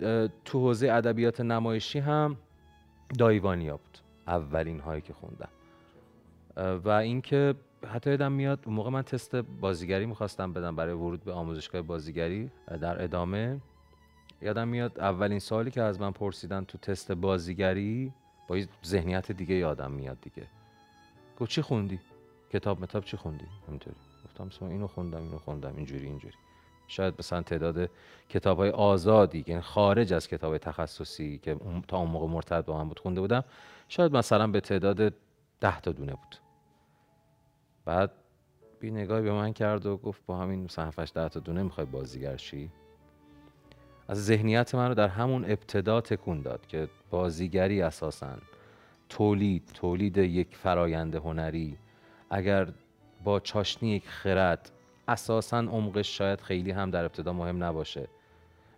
اه، 0.02 0.28
تو 0.44 0.58
حوزه 0.60 0.92
ادبیات 0.92 1.40
نمایشی 1.40 1.98
هم 1.98 2.37
دایی 3.18 3.48
وانیا 3.48 3.76
بود. 3.76 3.98
اولین 4.26 4.80
هایی 4.80 5.00
که 5.00 5.12
خوندم. 5.12 5.48
و 6.58 6.88
اینکه 6.88 7.54
حتی 7.94 8.10
یادم 8.10 8.32
میاد 8.32 8.58
اون 8.66 8.74
موقع 8.74 8.90
من 8.90 9.02
تست 9.02 9.36
بازیگری 9.36 10.06
می‌خواستم 10.06 10.52
بدم 10.52 10.76
برای 10.76 10.94
ورود 10.94 11.24
به 11.24 11.32
آموزشگاه 11.32 11.82
بازیگری 11.82 12.50
در 12.80 13.02
ادامه. 13.02 13.60
یادم 14.42 14.68
میاد 14.68 15.00
اولین 15.00 15.38
سوالی 15.38 15.70
که 15.70 15.82
از 15.82 16.00
من 16.00 16.10
پرسیدن 16.10 16.64
تو 16.64 16.78
تست 16.78 17.12
بازیگری 17.12 18.12
با 18.48 18.58
یه 18.58 18.68
ذهنیت 18.84 19.32
دیگه 19.32 19.54
یادم 19.54 19.90
میاد 19.90 20.20
دیگه. 20.20 20.46
گفت 21.40 21.50
چی 21.50 21.62
خوندی؟ 21.62 22.00
کتاب 22.52 22.82
متاب 22.82 23.04
چی 23.04 23.16
خوندی؟ 23.16 23.44
همینطوری. 23.68 23.96
گفتم 24.24 24.66
اینو 24.66 24.86
خوندم 24.86 25.22
اینو 25.22 25.38
خوندم 25.38 25.72
اینجوری 25.76 26.06
اینجوری. 26.06 26.34
شاید 26.88 27.14
مثلا 27.18 27.42
تعداد 27.42 27.90
کتاب 28.28 28.58
های 28.58 28.70
آزادی 28.70 29.44
یعنی 29.46 29.60
خارج 29.60 30.12
از 30.12 30.28
کتاب 30.28 30.58
تخصصی 30.58 31.38
که 31.38 31.56
تا 31.88 31.98
اون 31.98 32.10
موقع 32.10 32.26
مرتبط 32.26 32.64
با 32.64 32.78
من 32.78 32.88
بود 32.88 32.98
خونده 32.98 33.20
بودم 33.20 33.44
شاید 33.88 34.16
مثلا 34.16 34.46
به 34.46 34.60
تعداد 34.60 35.14
ده 35.60 35.80
تا 35.80 35.92
دونه 35.92 36.12
بود. 36.12 36.48
بعد 37.88 38.11
بی 38.80 38.90
نگاهی 38.90 39.23
به 39.23 39.33
من 39.33 39.52
کرد 39.52 39.87
و 39.87 39.97
گفت 39.97 40.23
با 40.26 40.38
همین 40.38 40.64
مثلا 40.64 40.85
7 40.85 41.14
ده 41.14 41.28
تا 41.28 41.40
دونه 41.40 41.62
می‌خوای 41.62 41.87
بازیگر 41.87 42.37
شی؟ 42.37 42.71
از 44.09 44.26
ذهنیت 44.26 44.75
من 44.75 44.88
رو 44.88 44.95
در 44.95 45.09
همون 45.09 45.45
ابتدا 45.45 46.00
تکون 46.00 46.42
داد 46.42 46.66
که 46.66 46.88
بازیگری 47.11 47.83
اساسا 47.83 48.37
تولید 49.09 49.71
تولید 49.75 50.18
یک 50.18 50.57
فرایند 50.57 51.14
هنری. 51.14 51.78
اگر 52.30 52.68
با 53.25 53.40
چاشنی 53.40 53.90
یک 53.90 54.09
خرد 54.09 54.71
اساسا 55.09 55.59
عمقش 55.59 56.18
شاید 56.18 56.40
خیلی 56.40 56.71
هم 56.71 56.90
در 56.90 57.04
ابتدا 57.04 57.33
مهم 57.33 57.64
نباشه. 57.64 58.09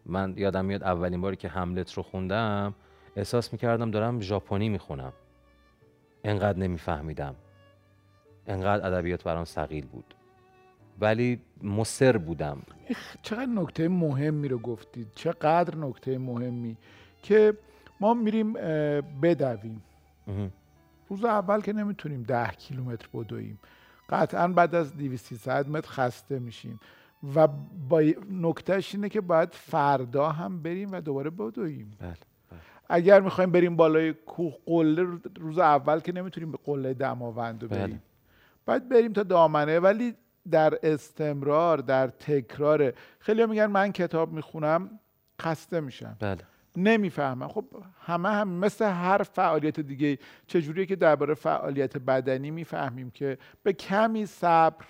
من 0.07 0.35
یادم 0.37 0.64
میاد 0.64 0.83
اولین 0.83 1.21
باری 1.21 1.37
که 1.37 1.49
هملت 1.49 1.93
رو 1.93 2.02
خوندم 2.02 2.75
احساس 3.17 3.52
می‌کردم 3.52 3.90
دارم 3.90 4.21
ژاپنی 4.21 4.69
می‌خونم. 4.69 5.12
انقدر 6.25 6.59
نمیفهمیدم. 6.59 7.35
انقدر 8.50 8.87
ادبیات 8.87 9.25
برام 9.25 9.45
ثقیل 9.45 9.87
بود. 9.87 10.14
ولی 11.00 11.40
مصر 11.62 12.16
بودم. 12.16 12.62
چقدر 13.23 13.47
نکته 13.47 13.88
مهمی 13.88 14.49
رو 14.49 14.59
گفتید 14.59 15.09
چقدر 15.14 15.76
نکته 15.76 16.19
مهمی؟ 16.19 16.76
که 17.23 17.54
ما 18.00 18.14
میریم 18.14 18.52
بدویم. 19.23 19.83
روز 21.09 21.25
اول 21.25 21.61
که 21.61 21.73
نمی‌تونیم 21.73 22.23
ده 22.23 22.49
کیلومتر 22.49 23.09
بدویم. 23.14 23.59
قطعا 24.09 24.49
بعد 24.49 24.75
از 24.75 24.97
200 24.97 25.49
متر 25.49 25.88
خسته 25.88 26.38
میشیم. 26.38 26.80
و 27.35 27.49
با 27.88 28.02
نکتهش 28.30 28.95
اینه 28.95 29.09
که 29.09 29.21
باید 29.21 29.49
فردا 29.52 30.28
هم 30.28 30.62
بریم 30.62 30.92
و 30.92 31.00
دوباره 31.00 31.30
بدویم. 31.30 31.90
بله 31.99 32.14
اگر 32.88 33.21
می‌خوایم 33.21 33.50
بریم 33.50 33.76
بالای 33.76 34.12
کوه 34.12 34.54
قله 34.66 35.07
روز 35.40 35.59
اول 35.59 36.00
که 36.00 36.12
نمی‌تونیم 36.12 36.52
به 36.52 36.59
قله 36.64 36.95
دماوند 36.95 37.62
رو 37.62 37.69
بله. 37.69 37.80
بریم. 37.80 38.02
باید 38.71 38.89
بریم 38.89 39.12
تا 39.12 39.23
دامنه 39.23 39.81
ولی 39.81 40.15
در 40.50 40.79
استمرار 40.83 41.79
در 41.79 42.07
تکرار. 42.07 42.93
خیلی 43.19 43.47
میگن 43.47 43.67
من 43.67 43.93
کتاب 43.93 44.33
می‌خونم 44.33 45.00
خسته 45.43 45.81
میشم. 45.81 46.17
بله. 46.21 46.39
نمی‌فهمم. 46.77 47.49
خب 47.49 47.65
همه 48.00 48.29
هم 48.29 48.49
مثل 48.49 48.85
هر 48.85 49.23
فعالیت 49.23 49.81
دیگه 49.81 50.19
چجوریه 50.47 50.87
که 50.87 50.97
درباره 50.97 51.35
فعالیت 51.35 51.97
بدنی 51.97 52.50
می‌فهمیم 52.50 53.11
که 53.11 53.39
به 53.62 53.73
کمی 53.73 54.27
صبر 54.27 54.85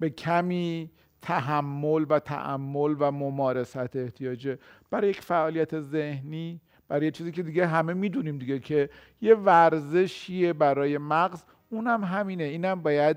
به 0.00 0.10
کمی 0.10 0.90
تحمل 1.22 2.06
و 2.08 2.18
تعمل 2.18 2.96
و 2.98 3.10
ممارست 3.10 3.96
احتیاجه 3.96 4.58
برای 4.90 5.10
یک 5.10 5.20
فعالیت 5.20 5.80
ذهنی 5.80 6.60
برای 6.88 7.04
یه 7.04 7.10
چیزی 7.10 7.32
که 7.32 7.42
دیگه 7.42 7.66
همه 7.66 7.94
می‌دونیم 7.94 8.38
دیگه 8.38 8.58
که 8.58 8.90
یه 9.20 9.34
ورزشیه 9.34 10.52
برای 10.52 10.98
مغز. 10.98 11.44
اونم 11.70 12.04
همینه. 12.04 12.44
اینم 12.44 12.82
باید 12.82 13.16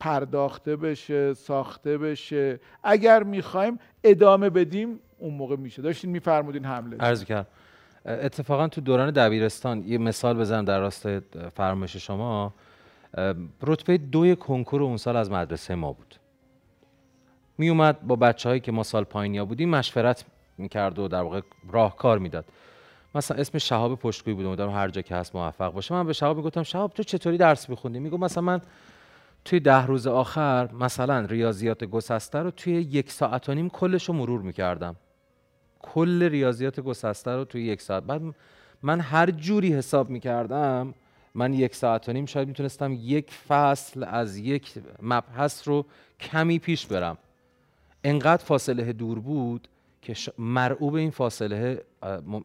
پرداخته 0.00 0.76
بشه 0.76 1.34
ساخته 1.34 1.98
بشه. 1.98 2.60
اگر 2.84 3.22
می‌خوایم 3.22 3.78
ادامه 4.04 4.50
بدیم 4.50 5.00
اون 5.18 5.34
موقع 5.34 5.56
میشه. 5.56 5.82
داشتین 5.82 6.10
میفرمودین 6.10 6.64
حمله. 6.64 6.96
عرض 6.96 7.24
کردم 7.24 7.46
اتفاقا 8.06 8.68
تو 8.68 8.80
دوران 8.80 9.10
دبیرستان 9.10 9.84
یه 9.86 9.98
مثال 9.98 10.38
بزنم 10.38 10.64
در 10.64 10.80
راست 10.80 11.18
فرمایش 11.48 11.96
شما. 11.96 12.54
رتبه 13.62 13.98
دوی 13.98 14.36
کنکور 14.36 14.82
اون 14.82 14.96
سال 14.96 15.16
از 15.16 15.30
مدرسه 15.30 15.74
ما 15.74 15.92
بود. 15.92 16.14
می 17.58 17.68
اومد 17.68 18.02
با 18.02 18.16
بچه 18.16 18.48
هایی 18.48 18.60
که 18.60 18.72
ما 18.72 18.82
سال 18.82 19.04
پایینیا 19.04 19.44
بودیم 19.44 19.70
مشورت 19.70 20.24
می‌کرد 20.58 20.98
و 20.98 21.08
در 21.08 21.22
واقع 21.22 21.40
راهکار 21.72 22.18
می‌داد. 22.18 22.44
مثلا 23.14 23.36
اسم 23.36 23.58
شهاب 23.58 23.98
پشتگویی 23.98 24.36
بود 24.36 24.46
امیدوارم 24.46 24.72
هر 24.72 24.88
جا 24.88 25.02
که 25.02 25.14
هست 25.14 25.34
موفق 25.36 25.72
باشه. 25.72 25.94
من 25.94 26.06
به 26.06 26.12
شهاب 26.12 26.36
می‌گفتم 26.36 26.62
شهاب 26.62 26.92
تو 26.92 27.02
چطوری 27.02 27.36
درس 27.36 27.68
میخوندی؟ 27.68 27.98
می‌گفت 27.98 28.22
مثلا 28.22 28.42
من 28.42 28.60
توی 29.44 29.60
ده 29.60 29.86
روز 29.86 30.06
آخر 30.06 30.72
مثلا 30.72 31.20
ریاضیات 31.24 31.84
گسسته 31.84 32.38
رو 32.38 32.50
توی 32.50 32.72
یک 32.72 33.12
ساعت 33.12 33.48
و 33.48 33.54
نیم 33.54 33.68
کلش 33.68 34.08
رو 34.08 34.14
مرور 34.14 34.40
می‌کردم. 34.40 34.96
کل 35.82 36.22
ریاضیات 36.22 36.80
گسسته 36.80 37.30
رو 37.30 37.44
توی 37.44 37.64
یک 37.64 37.82
ساعت. 37.82 38.02
بعد 38.02 38.22
من 38.82 39.00
هر 39.00 39.30
جوری 39.30 39.74
حساب 39.74 40.10
می‌کردم 40.10 40.94
من 41.34 41.54
یک 41.54 41.74
ساعت 41.74 42.08
و 42.08 42.12
نیم 42.12 42.26
شاید 42.26 42.48
می‌تونستم 42.48 42.92
یک 42.92 43.30
فصل 43.48 44.04
از 44.04 44.36
یک 44.36 44.72
مبحث 45.02 45.68
رو 45.68 45.86
کمی 46.20 46.58
پیش 46.58 46.86
برم. 46.86 47.18
انقدر 48.04 48.44
فاصله 48.44 48.92
دور 48.92 49.18
بود 49.18 49.68
که 50.02 50.14
مرعوب 50.38 50.94
این 50.94 51.10
فاصله 51.10 51.84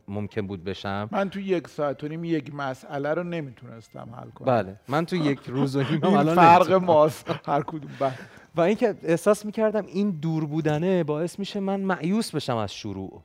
ممکن 0.08 0.48
بود 0.48 0.64
بشم. 0.64 1.10
من 1.12 1.30
تو 1.30 1.40
یک 1.40 1.68
ساعت 1.68 2.04
و 2.04 2.08
نیم 2.08 2.24
یک 2.24 2.56
مسئله 2.56 3.14
رو 3.14 3.24
نمی‌تونستم 3.24 4.10
حل 4.20 4.30
کنم. 4.30 4.46
بله. 4.46 4.80
من 4.88 5.06
تو 5.06 5.16
یک 5.16 5.40
روز 5.56 5.76
و 5.76 5.84
نیم 5.84 6.04
الان 6.04 6.36
فرق. 6.36 6.72
ماست. 6.72 7.32
هر 7.46 7.62
کدوم. 7.62 7.92
بله. 8.00 8.14
و 8.56 8.62
اینکه 8.62 8.96
احساس 9.04 9.46
می‌کردم 9.46 9.86
این 9.86 10.10
دور 10.10 10.46
بودنه 10.46 11.04
باعث 11.04 11.40
میشه 11.40 11.60
من 11.60 11.80
معیوس 11.80 12.36
بشم 12.36 12.58
از 12.58 12.74
شروع. 12.74 13.22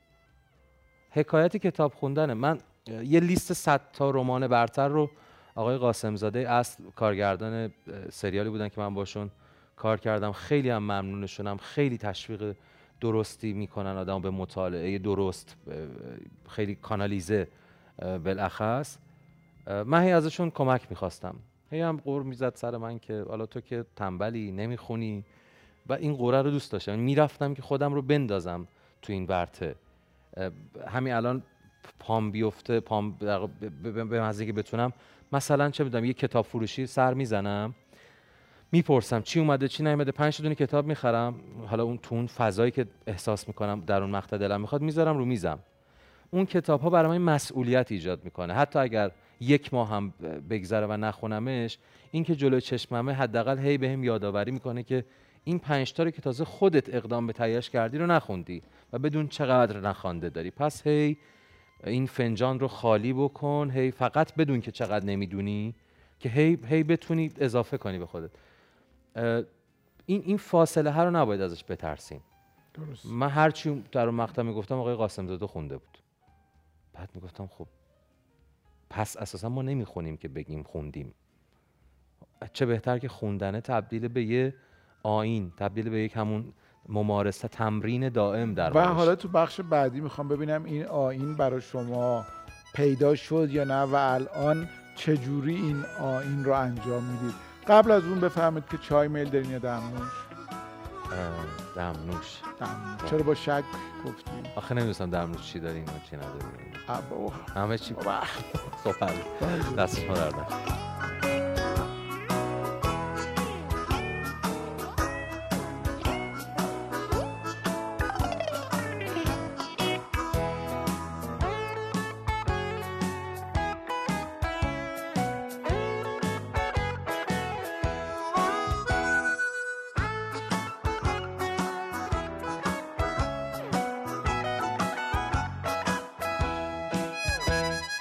حکایت 1.11 1.57
کتاب 1.57 1.93
خوندنه. 1.93 2.33
من 2.33 2.57
یه 3.03 3.19
لیست 3.19 3.53
100 3.53 3.81
تا 3.93 4.09
رمان 4.09 4.47
برتر 4.47 4.87
رو 4.87 5.09
آقای 5.55 5.77
قاسمزاده 5.77 6.39
اصل 6.51 6.83
کارگردان 6.95 7.71
سریالی 8.11 8.49
بودن 8.49 8.69
که 8.69 8.81
من 8.81 8.93
باشون 8.93 9.31
کار 9.75 9.99
کردم. 9.99 10.31
خیلی 10.31 10.69
هم 10.69 10.83
ممنونشونم. 10.83 11.57
خیلی 11.57 11.97
تشویق 11.97 12.55
درستی 13.01 13.53
می‌کنن 13.53 13.97
آدم 13.97 14.21
به 14.21 14.29
مطالعه 14.29 14.97
درست 14.97 15.55
خیلی 16.49 16.75
کانالیزه 16.75 17.47
بالاخص. 18.01 18.97
من 19.85 20.03
هی 20.03 20.11
ازشون 20.11 20.49
کمک 20.49 20.87
می‌خواستم. 20.89 21.35
هی 21.71 21.81
هم 21.81 21.97
قور 21.97 22.23
می‌زد 22.23 22.55
سر 22.55 22.77
من 22.77 22.99
که 22.99 23.25
حالا 23.29 23.45
تو 23.45 23.61
که 23.61 23.85
تنبلی 23.95 24.51
نمی‌خونی. 24.51 25.23
و 25.89 25.93
این 25.93 26.15
قوره 26.15 26.41
رو 26.41 26.51
دوست 26.51 26.71
داشتم. 26.71 26.99
می‌رفتم 26.99 27.53
که 27.53 27.61
خودم 27.61 27.93
رو 27.93 28.01
بندازم 28.01 28.67
تو 29.01 29.13
این 29.13 29.25
ورته 29.25 29.75
همین 30.87 31.13
الان 31.13 31.43
پام 31.99 32.31
بیفته 32.31 32.79
پام 32.79 33.11
به 33.91 34.21
مزه 34.21 34.45
که 34.45 34.53
بتونم. 34.53 34.93
مثلا 35.31 35.69
چه 35.69 35.83
بدم 35.83 36.05
یه 36.05 36.13
کتاب 36.13 36.45
فروشی 36.45 36.85
سر 36.85 37.13
می‌زنم. 37.13 37.75
می‌پرسم 38.71 39.21
چی 39.21 39.39
اومده 39.39 39.67
چی 39.67 39.83
نیومده؟ 39.83 40.11
پنج 40.11 40.41
دونه 40.41 40.55
کتاب 40.55 40.87
می‌خرم. 40.87 41.35
حالا 41.67 41.83
اون 41.83 41.97
تو 41.97 42.27
فضایی 42.27 42.71
که 42.71 42.85
احساس 43.07 43.47
می‌کنم 43.47 43.83
در 43.87 44.01
اون 44.01 44.11
مقطع 44.11 44.37
دلم 44.37 44.61
می‌خواد 44.61 44.81
می‌ذارم 44.81 45.17
رو 45.17 45.25
میزم. 45.25 45.59
اون 46.31 46.45
کتاب 46.45 46.81
ها 46.81 46.89
برای 46.89 47.17
من 47.17 47.33
مسئولیت 47.33 47.91
ایجاد 47.91 48.23
می‌کنه. 48.23 48.53
حتی 48.53 48.79
اگر 48.79 49.11
یک 49.41 49.73
ماه 49.73 49.89
هم 49.89 50.13
بگذره 50.49 50.87
و 50.87 50.97
نخونمش 50.97 51.77
این 52.11 52.23
که 52.23 52.35
جلوی 52.35 52.61
چشممه 52.61 53.13
حداقل 53.13 53.57
هی 53.57 53.77
بهم 53.77 54.03
یادآوری 54.03 54.51
می‌کنه 54.51 54.83
که 54.83 55.05
این 55.43 55.59
پنج 55.59 56.01
رو 56.01 56.11
که 56.11 56.21
تازه 56.21 56.45
خودت 56.45 56.95
اقدام 56.95 57.27
به 57.27 57.33
تهیهش 57.33 57.69
کردی 57.69 57.97
رو 57.97 58.05
نخوندی 58.05 58.61
و 58.93 58.99
بدون 58.99 59.27
چقدر 59.27 59.79
نخوانده 59.79 60.29
داری. 60.29 60.51
پس 60.51 60.87
هی 60.87 61.17
این 61.83 62.05
فنجان 62.05 62.59
رو 62.59 62.67
خالی 62.67 63.13
بکن 63.13 63.71
هی 63.73 63.91
فقط 63.91 64.35
بدون 64.35 64.61
که 64.61 64.71
چقدر 64.71 65.05
نمی‌دونی 65.05 65.75
که 66.19 66.29
هی 66.29 66.57
هی 66.69 66.83
بتونی 66.83 67.31
اضافه 67.37 67.77
کنی 67.77 67.99
به 67.99 68.05
خودت. 68.05 68.29
این 70.05 70.21
این 70.25 70.37
فاصله 70.37 70.91
ها 70.91 71.03
رو 71.03 71.11
نباید 71.11 71.41
ازش 71.41 71.63
بترسیم. 71.67 72.21
درست. 72.73 73.05
من 73.05 73.29
هرچی 73.29 73.83
در 73.91 74.05
اون 74.05 74.15
مقطع 74.15 74.41
می‌گفتم 74.41 74.79
آقای 74.79 74.95
قاسم 74.95 75.27
زاده 75.27 75.47
خونده 75.47 75.77
بود. 75.77 75.97
بعد 76.93 77.09
می‌گفتم 77.15 77.47
خب 77.47 77.67
پس 78.89 79.17
اساسا 79.17 79.49
ما 79.49 79.61
نمی‌خونیم 79.61 80.17
که 80.17 80.27
بگیم 80.27 80.63
خوندیم. 80.63 81.13
چه 82.53 82.65
بهتر 82.65 82.97
که 82.97 83.07
خوندنه 83.07 83.61
تبدیل 83.61 84.07
به 84.07 84.23
یه 84.23 84.55
آین 85.03 85.51
تبدیل 85.57 85.89
به 85.89 85.99
یک 85.99 86.17
همون 86.17 86.53
ممارسه 86.89 87.47
تمرین 87.47 88.09
دائم 88.09 88.53
در 88.53 88.77
و 88.77 88.81
حالا 88.81 89.15
تو 89.15 89.27
بخش 89.27 89.61
بعدی 89.61 90.01
می‌خوام 90.01 90.27
ببینم 90.27 90.63
این 90.63 90.85
آین 90.85 91.35
برای 91.35 91.61
شما 91.61 92.25
پیدا 92.73 93.15
شد 93.15 93.49
یا 93.51 93.63
نه 93.63 93.81
و 93.81 93.95
الان 93.95 94.69
چجوری 94.95 95.55
این 95.55 95.85
آین 95.99 96.45
رو 96.45 96.53
انجام 96.53 97.03
می‌دید؟ 97.03 97.48
قبل 97.69 97.91
از 97.91 98.03
اون 98.03 98.19
بفهمید 98.19 98.63
که 98.71 98.77
چای 98.77 99.07
میل 99.07 99.29
دارین 99.29 99.51
یا 99.51 99.59
دمنوش 99.59 100.11
دمنوش 101.75 102.37
دمنوش 102.59 103.09
چرا 103.09 103.23
با 103.23 103.35
شک 103.35 103.63
گفتیم؟ 104.05 104.43
آخه 104.55 104.73
نمی‌دونستم 104.73 105.09
دمنوش 105.09 105.41
چی 105.41 105.59
دارین 105.59 105.83
و 105.83 105.87
چی 106.09 106.17
ندارین 106.17 107.39
همه 107.55 107.77
چی. 107.77 107.95
خب 108.83 108.95
دست 109.77 109.99
شما 109.99 110.15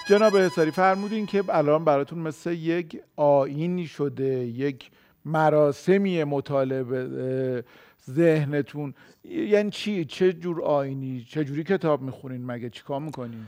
جناب 0.08 0.36
حساری 0.36 0.70
فرمودین 0.70 1.26
که 1.26 1.44
الان 1.48 1.84
براتون 1.84 2.18
مثل 2.18 2.52
یک 2.52 3.00
آینی 3.16 3.86
شده 3.86 4.46
یک 4.46 4.90
مراسمی 5.24 6.24
مطالبه 6.24 7.64
ذهنتون. 8.10 8.94
یعنی 9.24 9.70
چی؟ 9.70 10.04
چه 10.04 10.32
جور 10.32 10.62
آینی 10.62 11.26
چه 11.28 11.44
جوری 11.44 11.64
کتاب 11.64 12.02
می‌خونین؟ 12.02 12.46
مگه 12.46 12.70
چیکار 12.70 13.00
می‌کنین؟ 13.00 13.46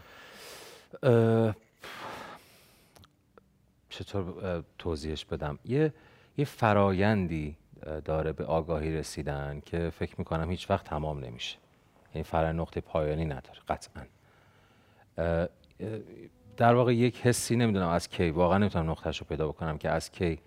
چطور 3.88 4.64
توضیحش 4.79 5.25
بدم. 5.25 5.59
یه 5.64 5.95
یه 6.37 6.45
فرایندی 6.45 7.57
داره 8.05 8.33
به 8.33 8.45
آگاهی 8.45 8.93
رسیدن 8.93 9.62
که 9.67 9.90
فکر 9.90 10.14
می‌کنم 10.19 10.50
هیچ 10.50 10.70
وقت 10.70 10.87
تمام 10.87 11.25
نمیشه. 11.25 11.57
یعنی 12.14 12.25
فرایند 12.25 12.61
نقطه 12.61 12.81
پایانی 12.81 13.25
نداره 13.25 13.59
قطعا. 13.68 14.03
در 16.61 16.75
واقع 16.75 16.94
یک 16.94 17.20
حسی 17.20 17.57
نمی‌دونم 17.57 17.88
از 17.88 18.09
کی 18.09 18.31
واقعا 18.31 18.59
نمی‌تونم 18.59 18.90
نقطهش 18.90 19.18
رو 19.18 19.27
پیدا 19.29 19.49
بکنم 19.49 19.79
که 19.79 19.90
از 19.90 20.11
کی 20.11 20.38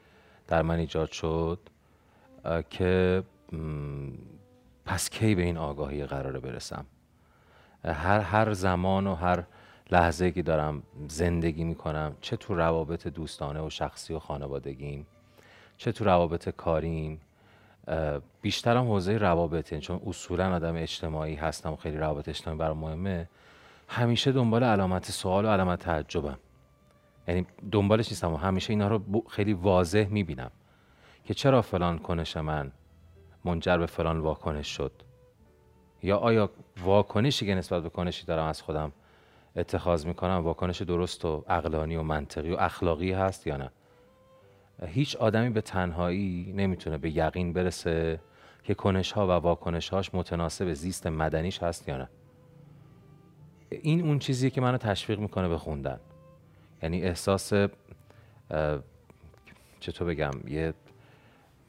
در 0.47 0.61
من 0.61 0.79
ایجاد 0.79 1.11
شد 1.11 1.59
که 2.69 3.23
پس 4.85 5.09
کی 5.09 5.35
به 5.35 5.41
این 5.41 5.57
آگاهی 5.57 6.05
قراره 6.05 6.39
برسم؟ 6.39 6.85
هر 7.85 8.19
هر 8.19 8.53
زمان 8.53 9.07
و 9.07 9.15
هر 9.15 9.43
لحظه 9.91 10.31
که 10.31 10.41
دارم 10.41 10.83
زندگی 11.07 11.63
می‌کنم 11.63 12.15
چه 12.21 12.37
تو 12.37 12.55
روابط 12.55 13.07
دوستانه 13.07 13.61
و 13.61 13.69
شخصی 13.69 14.13
و 14.13 14.19
خانوادگیم 14.19 15.07
چه 15.77 15.91
تو 15.91 16.03
روابط 16.03 16.49
کاریم 16.49 17.21
بیشترم 18.41 18.87
حوزه 18.87 19.17
روابطه 19.17 19.79
چون 19.79 20.01
اصولا 20.05 20.55
آدم 20.55 20.75
اجتماعی 20.75 21.35
هستم 21.35 21.73
و 21.73 21.75
خیلی 21.75 21.97
روابط 21.97 22.29
اجتماعی 22.29 22.59
برام 22.59 22.77
مهمه. 22.77 23.29
همیشه 23.93 24.31
دنبال 24.31 24.63
علامت 24.63 25.11
سوال 25.11 25.45
و 25.45 25.47
علامت 25.47 25.79
تعجبم. 25.79 26.37
یعنی 27.27 27.45
دنبالش 27.71 28.09
نیستم 28.09 28.33
و 28.33 28.37
همیشه 28.37 28.73
اینا 28.73 28.87
رو 28.87 29.23
خیلی 29.29 29.53
واضح 29.53 30.07
می‌بینم 30.09 30.51
که 31.23 31.33
چرا 31.33 31.61
فلان 31.61 31.99
کنش 31.99 32.37
من 32.37 32.71
منجر 33.45 33.77
به 33.77 33.85
فلان 33.85 34.19
واکنش 34.19 34.67
شد. 34.67 34.91
یا 36.03 36.17
آیا 36.17 36.49
واکنشی 36.83 37.45
که 37.45 37.55
نسبت 37.55 37.83
به 37.83 37.89
کنشی 37.89 38.25
دارم 38.25 38.45
از 38.45 38.61
خودم 38.61 38.91
اتخاذ 39.55 40.05
می‌کنم 40.05 40.41
واکنش 40.43 40.81
درست 40.81 41.25
و 41.25 41.43
عقلانی 41.47 41.95
و 41.95 42.03
منطقی 42.03 42.51
و 42.51 42.57
اخلاقی 42.59 43.11
هست 43.11 43.47
یا 43.47 43.57
نه؟ 43.57 43.69
هیچ 44.85 45.15
آدمی 45.15 45.49
به 45.49 45.61
تنهایی 45.61 46.53
نمی‌تونه 46.55 46.97
به 46.97 47.17
یقین 47.17 47.53
برسه 47.53 48.19
که 48.63 48.73
کنش 48.73 49.11
ها 49.11 49.27
و 49.27 49.31
واکنش 49.31 49.89
هاش 49.89 50.13
متناسب 50.13 50.73
زیست 50.73 51.07
مدنیش 51.07 51.63
هست 51.63 51.87
یا 51.87 51.97
نه. 51.97 52.09
این 53.81 54.01
اون 54.07 54.19
چیزیه 54.19 54.49
که 54.49 54.61
منو 54.61 54.77
تشویق 54.77 55.19
می‌کنه 55.19 55.47
به 55.47 55.57
خوندن. 55.57 55.99
یعنی 56.83 57.01
احساس 57.01 57.53
چطور 59.79 60.07
بگم 60.07 60.31
یه 60.47 60.73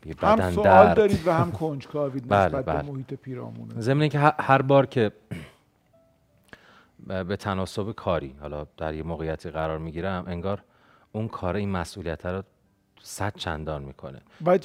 یه 0.06 0.14
هم 0.20 0.50
سوال 0.50 0.94
دارید 0.94 1.26
و 1.26 1.32
هم 1.32 1.52
کنجکاوید 1.52 2.28
بله 2.28 2.46
نسبت 2.46 2.64
بله. 2.64 2.82
به 2.82 2.92
محیط 2.92 3.14
پیرامونه. 3.14 3.80
ضمن 3.80 4.08
که 4.08 4.18
هر 4.18 4.62
بار 4.62 4.86
که 4.86 5.12
به 7.28 7.36
تناسب 7.36 7.92
کاری 7.92 8.34
حالا 8.40 8.66
در 8.76 8.94
یه 8.94 9.02
موقعیتی 9.02 9.50
قرار 9.50 9.78
می‌گیرم 9.78 10.24
انگار 10.26 10.62
اون 11.12 11.28
کار 11.28 11.56
این 11.56 11.70
مسئولیت 11.70 12.26
رو 12.26 12.42
صد 13.02 13.34
چندان 13.36 13.82
می‌کنه. 13.82 14.20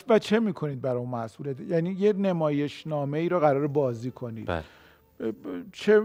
و 0.09 0.19
چه 0.19 0.39
می‌کنید 0.39 0.81
برای 0.81 0.97
اون 0.97 1.09
مسئولیت؟ 1.09 1.59
یعنی 1.59 1.91
یه 1.91 2.13
نمایش 2.13 2.87
نامه 2.87 3.17
ای 3.17 3.29
رو 3.29 3.39
قرار 3.39 3.67
بازی 3.67 4.11
کنید. 4.11 4.45
بله. 4.45 4.63
چه 5.71 6.01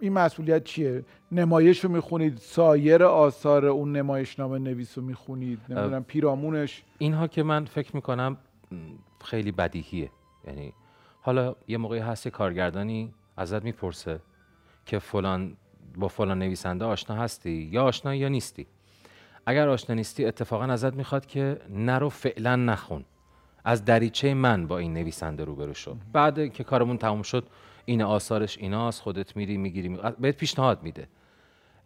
این 0.00 0.12
مسئولیت 0.12 0.64
چیه؟ 0.64 1.04
نمایش 1.32 1.84
رو 1.84 1.90
می‌خونید 1.90 2.36
سایر 2.36 3.04
آثار 3.04 3.66
اون 3.66 3.96
نمایشنامه 3.96 4.58
نویس 4.58 4.98
رو 4.98 5.04
می‌خونید 5.04 5.58
نمی‌دونم 5.68 6.04
پیرامونش؟ 6.04 6.82
اینها 6.98 7.26
که 7.26 7.42
من 7.42 7.64
فکر 7.64 7.96
می‌کنم 7.96 8.36
خیلی 9.24 9.52
بدیهیه. 9.52 10.10
یعنی 10.46 10.72
حالا 11.20 11.54
یه 11.68 11.78
موقعی 11.78 12.00
هست 12.00 12.28
کارگردانی 12.28 13.14
ازت 13.36 13.64
می‌پرسه 13.64 14.20
که 14.86 14.98
فلان 14.98 15.56
با 15.96 16.08
فلان 16.08 16.38
نویسنده 16.38 16.84
آشنا 16.84 17.16
هستی 17.16 17.50
یا 17.50 17.84
آشنا 17.84 18.14
یا 18.14 18.28
نیستی. 18.28 18.66
اگر 19.46 19.68
آشنا 19.68 19.96
نیستی 19.96 20.24
اتفاقا 20.24 20.64
ازت 20.64 20.94
می‌خواد 20.94 21.26
که 21.26 21.60
نرو 21.68 22.08
فعلا 22.08 22.56
نخون. 22.56 23.04
از 23.64 23.84
دریچه 23.84 24.34
من 24.34 24.66
با 24.66 24.78
این 24.78 24.94
نویسنده 24.94 25.44
روبرو 25.44 25.74
شد 25.74 25.96
بعد 26.12 26.52
که 26.52 26.64
کارمون 26.64 26.98
تموم 26.98 27.22
شد 27.22 27.46
این 27.90 28.02
آثارش 28.02 28.58
ایناست 28.58 29.02
خودت 29.02 29.36
میری 29.36 29.56
می‌گیری 29.56 29.88
می... 29.88 29.98
بهت 30.18 30.36
پیشنهاد 30.36 30.82
میده. 30.82 31.08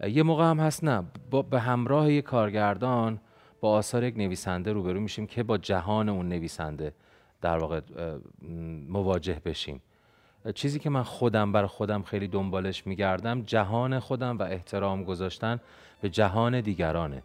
یه 0.09 0.23
موقع 0.23 0.45
هم 0.45 0.61
هست 0.61 0.85
نه 0.85 1.05
با 1.31 1.43
به 1.43 1.61
همراه 1.61 2.12
یه 2.12 2.23
کارگردان 2.23 3.21
با 3.61 3.71
آثار 3.73 4.05
یک 4.05 4.17
نویسنده 4.17 4.73
روبرو 4.73 5.01
میشیم 5.01 5.27
که 5.27 5.43
با 5.43 5.59
جهان 5.59 6.09
اون 6.09 6.29
نویسنده 6.29 6.93
در 7.40 7.59
واقع 7.59 7.81
مواجه 8.88 9.40
بشیم. 9.45 9.83
چیزی 10.55 10.79
که 10.79 10.90
من 10.90 11.03
خودم 11.03 11.53
بر 11.53 11.67
خودم 11.67 12.03
خیلی 12.03 12.29
دنبالش 12.29 12.87
میگردم 12.87 13.43
جهان 13.43 13.99
خودم 13.99 14.38
و 14.38 14.43
احترام 14.43 15.05
گذاشتن 15.05 15.61
به 16.01 16.09
جهان 16.11 16.61
دیگرانه. 16.61 17.23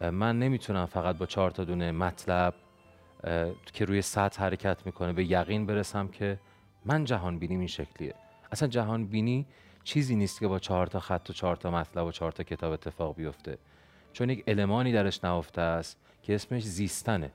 من 0.00 0.38
نمی‌تونم 0.38 0.86
فقط 0.86 1.18
با 1.18 1.26
چهار 1.26 1.50
تا 1.50 1.64
دونه 1.64 1.92
مطلب 1.92 2.54
که 3.72 3.84
روی 3.84 4.02
سطح 4.02 4.42
حرکت 4.42 4.86
می‌کنه 4.86 5.12
به 5.12 5.30
یقین 5.30 5.66
برسم 5.66 6.08
که 6.08 6.38
من 6.84 7.04
جهان 7.04 7.38
بینی 7.38 7.56
این 7.56 7.66
شکلیه. 7.66 8.14
اصلا 8.52 8.68
جهان 8.68 9.06
بینی 9.06 9.46
چیزی 9.84 10.16
نیست 10.16 10.40
که 10.40 10.48
با 10.48 10.58
چهار 10.58 10.86
تا 10.86 11.00
خط 11.00 11.30
و 11.30 11.32
چهار 11.32 11.56
تا 11.56 11.70
مطلب 11.70 12.06
و 12.06 12.12
چهار 12.12 12.32
تا 12.32 12.42
کتاب 12.42 12.72
اتفاق 12.72 13.16
بیفته. 13.16 13.58
چون 14.12 14.30
یک 14.30 14.44
المانی 14.46 14.92
درش 14.92 15.24
نهفته 15.24 15.60
است 15.60 15.98
که 16.22 16.34
اسمش 16.34 16.62
زیستنه. 16.62 17.30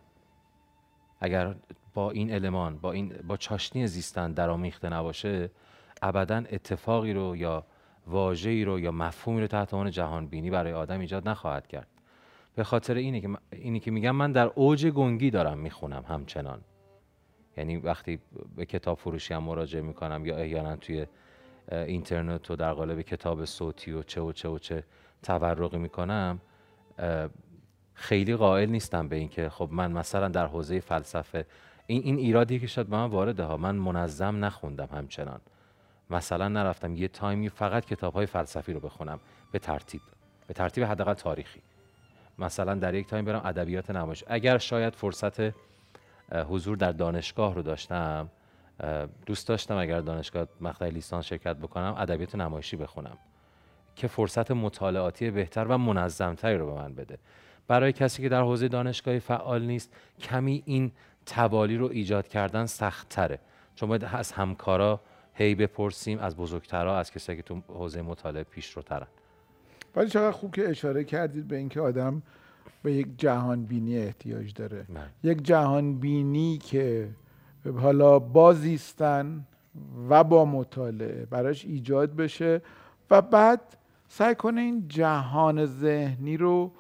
اگر 1.20 1.56
با 1.94 2.12
این 2.12 2.34
المان 2.34 2.78
با 2.78 2.92
این 2.92 3.14
با 3.28 3.38
چاشنی 3.38 3.88
زیستن 3.88 4.32
درآمیخته 4.32 4.90
نباشه 4.90 5.50
ابدا 6.02 6.38
اتفاقی 6.38 7.14
رو 7.14 7.36
یا 7.36 7.66
واژه 8.08 8.50
ای 8.50 8.66
رو 8.66 8.80
یا 8.80 8.92
مفهومی 8.92 9.42
رو 9.42 9.48
تحت 9.48 9.74
عنوان 9.74 9.92
جهان 9.92 10.28
بینی 10.28 10.50
برای 10.50 10.74
آدم 10.74 11.00
ایجاد 11.00 11.30
نخواهد 11.30 11.68
کرد. 11.68 11.88
به 12.56 12.64
خاطر 12.64 12.94
اینه 12.94 13.22
که 13.22 13.30
اینی 13.52 13.80
که 13.80 13.92
میگم 13.92 14.12
من 14.12 14.32
در 14.32 14.46
اوج 14.56 14.88
گنگی 14.88 15.32
دارم 15.32 15.58
می‌خونم 15.58 16.06
همچنان. 16.08 16.62
یعنی 17.58 17.78
وقتی 17.78 18.20
به 18.56 18.66
کتاب 18.66 18.98
فروشی 18.98 19.34
هم 19.34 19.44
مراجعه 19.44 19.82
می‌کنم 19.82 20.26
یا 20.26 20.38
احیانا 20.38 20.76
توی 20.76 21.06
اینترنت 21.72 22.52
و 22.52 22.56
در 22.56 22.74
قالب 22.74 23.02
کتاب 23.02 23.46
صوتی 23.46 23.92
و 23.92 24.04
چه 24.04 24.22
و 24.22 24.32
چه 24.32 24.50
و 24.50 24.60
چه 24.60 24.84
تورقی 25.24 25.78
می‌کنم 25.78 26.42
خیلی 27.94 28.36
قائل 28.36 28.70
نیستم 28.70 29.08
به 29.08 29.16
اینکه 29.16 29.50
خب 29.50 29.70
من 29.72 29.92
مثلا 29.92 30.28
در 30.28 30.46
حوزه 30.46 30.80
فلسفه 30.80 31.46
این 31.88 32.02
این 32.04 32.18
ایرادی 32.18 32.60
که 32.60 32.68
شاید 32.68 32.88
به 32.88 32.96
من 32.96 33.06
وارده 33.06 33.44
ها 33.44 33.58
من 33.58 33.76
منظم 33.76 34.46
نخوندم 34.46 34.90
همچنان. 34.92 35.42
مثلا 36.10 36.48
نرفتم 36.48 36.96
یه 36.96 37.08
تایمی 37.08 37.50
فقط 37.50 37.86
کتاب 37.86 38.14
های 38.14 38.26
فلسفی 38.26 38.74
رو 38.74 38.80
بخونم 38.80 39.20
به 39.52 39.60
ترتیب 39.60 40.02
به 40.48 40.54
ترتیب 40.54 40.84
حداقل 40.84 41.14
تاریخی. 41.14 41.62
مثلا 42.40 42.76
در 42.76 42.94
یک 42.94 43.08
تایم 43.08 43.26
برم 43.26 43.42
ادبیات 43.46 43.92
نمایش. 43.92 44.24
اگر 44.28 44.58
شاید 44.58 44.96
فرصت 44.96 45.42
حضور 46.32 46.78
در 46.78 46.92
دانشگاه 46.92 47.56
رو 47.56 47.62
داشتم. 47.62 48.30
دوست 49.26 49.48
داشتم 49.48 49.78
اگر 49.78 50.02
دانشگاه 50.02 50.48
مقطع 50.62 50.90
لیسانس 50.90 51.26
شرکت 51.26 51.56
بکنم 51.56 51.96
ادبیات 51.98 52.36
نمایشی 52.36 52.78
بخونم 52.78 53.18
که 53.96 54.08
فرصت 54.08 54.52
مطالعاتی 54.52 55.32
بهتر 55.32 55.66
و 55.66 55.78
منظمتری 55.78 56.58
رو 56.58 56.66
به 56.66 56.74
من 56.74 56.96
بده. 56.96 57.18
برای 57.68 57.94
کسی 57.94 58.22
که 58.22 58.30
در 58.30 58.42
حوزه 58.42 58.68
دانشگاهی 58.68 59.20
فعال 59.20 59.62
نیست 59.62 59.94
کمی 60.20 60.64
این 60.66 60.92
توالی 61.26 61.78
رو 61.78 61.90
ایجاد 61.92 62.28
کردن 62.28 62.66
سخت 62.66 63.10
تره 63.10 63.40
چون 63.76 63.90
باید 63.90 64.04
از 64.04 64.32
همکارا 64.32 65.02
هی 65.34 65.56
بپرسیم 65.56 66.20
از 66.20 66.36
بزرگترها 66.36 66.98
از 66.98 67.12
کسایی 67.12 67.38
که 67.38 67.44
تو 67.44 67.62
حوزه 67.68 68.02
مطالعه 68.02 68.44
پیش 68.44 68.72
رو 68.72 68.82
ترن 68.82 69.08
ولی 69.96 70.10
چقدر 70.10 70.32
خوب 70.32 70.56
که 70.56 70.70
اشاره 70.70 71.04
کردید 71.04 71.48
به 71.48 71.56
اینکه 71.56 71.82
آدم 71.82 72.22
به 72.84 72.94
یک 72.94 73.08
جهان 73.18 73.64
بینی 73.64 73.98
احتیاج 73.98 74.54
داره 74.54 74.86
بله. 74.90 75.32
یک 75.32 75.42
جهان 75.44 76.00
بینی 76.00 76.58
که 76.58 77.10
حالا 77.82 78.20
بازیستن 78.20 79.46
و 80.10 80.24
با 80.24 80.46
مطالعه 80.46 81.26
براش 81.26 81.66
ایجاد 81.66 82.16
بشه 82.16 82.62
و 83.10 83.22
بعد 83.22 83.62
سعی 84.08 84.36
کنه 84.36 84.62
این 84.62 84.88
جهان 84.88 85.66
ذهنی 85.66 86.38
رو 86.38 86.72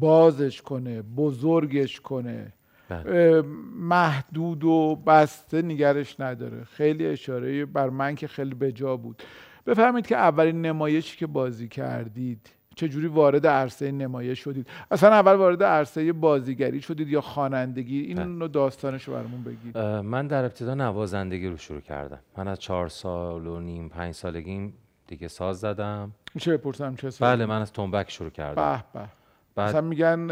بازش 0.00 0.62
کنه 0.62 1.02
بزرگش 1.02 2.00
کنه 2.00 2.52
بله. 2.88 3.42
محدود 3.74 4.64
و 4.64 4.96
بسته 5.06 5.62
نگرش 5.62 6.20
نداره 6.20 6.64
خیلی 6.64 7.06
اشاره 7.06 7.64
بر 7.64 7.90
من 7.90 8.14
که 8.14 8.28
خیلی 8.28 8.54
بجا 8.54 8.96
بود 8.96 9.22
بفهمید 9.66 10.06
که 10.06 10.16
اولین 10.16 10.62
نمایشی 10.62 11.16
که 11.16 11.26
بازی 11.26 11.68
کردید 11.68 12.50
چجوری 12.78 13.06
وارد 13.06 13.46
عرصه 13.46 13.92
نمایش 13.92 14.38
شدید؟ 14.38 14.66
اصلا 14.90 15.10
اول 15.10 15.32
وارد 15.32 15.62
عرصه 15.62 16.12
بازیگری 16.12 16.80
شدید 16.80 17.08
یا 17.08 17.20
خوانندگی؟ 17.20 18.00
این 18.00 18.40
رو 18.40 18.48
داستانش 18.48 19.04
رو 19.04 19.14
برامون 19.14 19.42
بگید. 19.42 19.78
من 19.78 20.26
در 20.26 20.44
ابتدا 20.44 20.74
نوازندگی 20.74 21.48
رو 21.48 21.56
شروع 21.56 21.80
کردم. 21.80 22.18
من 22.36 22.48
از 22.48 22.58
چهار 22.58 22.88
سال 22.88 23.46
و 23.46 23.60
نیم 23.60 23.88
پنج 23.88 24.14
سالگیم 24.14 24.74
دیگه 25.06 25.28
ساز 25.28 25.60
زدم. 25.60 26.12
میشه 26.34 26.56
بپرسم 26.56 26.94
چه 26.96 27.10
سال 27.10 27.36
بله 27.36 27.46
من 27.46 27.60
از 27.60 27.72
تنبک 27.72 28.10
شروع 28.10 28.30
کردم. 28.30 28.84
به 28.92 29.00
به. 29.00 29.08
بعد 29.54 29.68
مثلا 29.68 29.80
میگن 29.80 30.30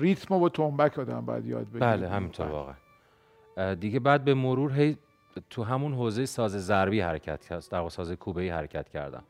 ریتم 0.00 0.38
با 0.38 0.48
تنبک 0.48 0.98
آدم 0.98 1.26
باید 1.26 1.46
یاد 1.46 1.66
بگیره. 1.68 1.80
بله 1.80 2.08
همینطور 2.08 2.46
واقعا. 2.46 3.74
دیگه 3.74 4.00
بعد 4.00 4.24
به 4.24 4.34
مرور 4.34 4.72
هی 4.72 4.96
تو 5.50 5.62
همون 5.62 5.94
حوزه 5.94 6.26
ساز 6.26 6.66
ضربی 6.66 7.00
حرکت 7.00 7.44
کرد 7.44 7.64
در 7.70 7.88
ساز 7.88 8.12
کوبه 8.12 8.42
ای 8.42 8.48
حرکت 8.48 8.88
کردم. 8.88 9.22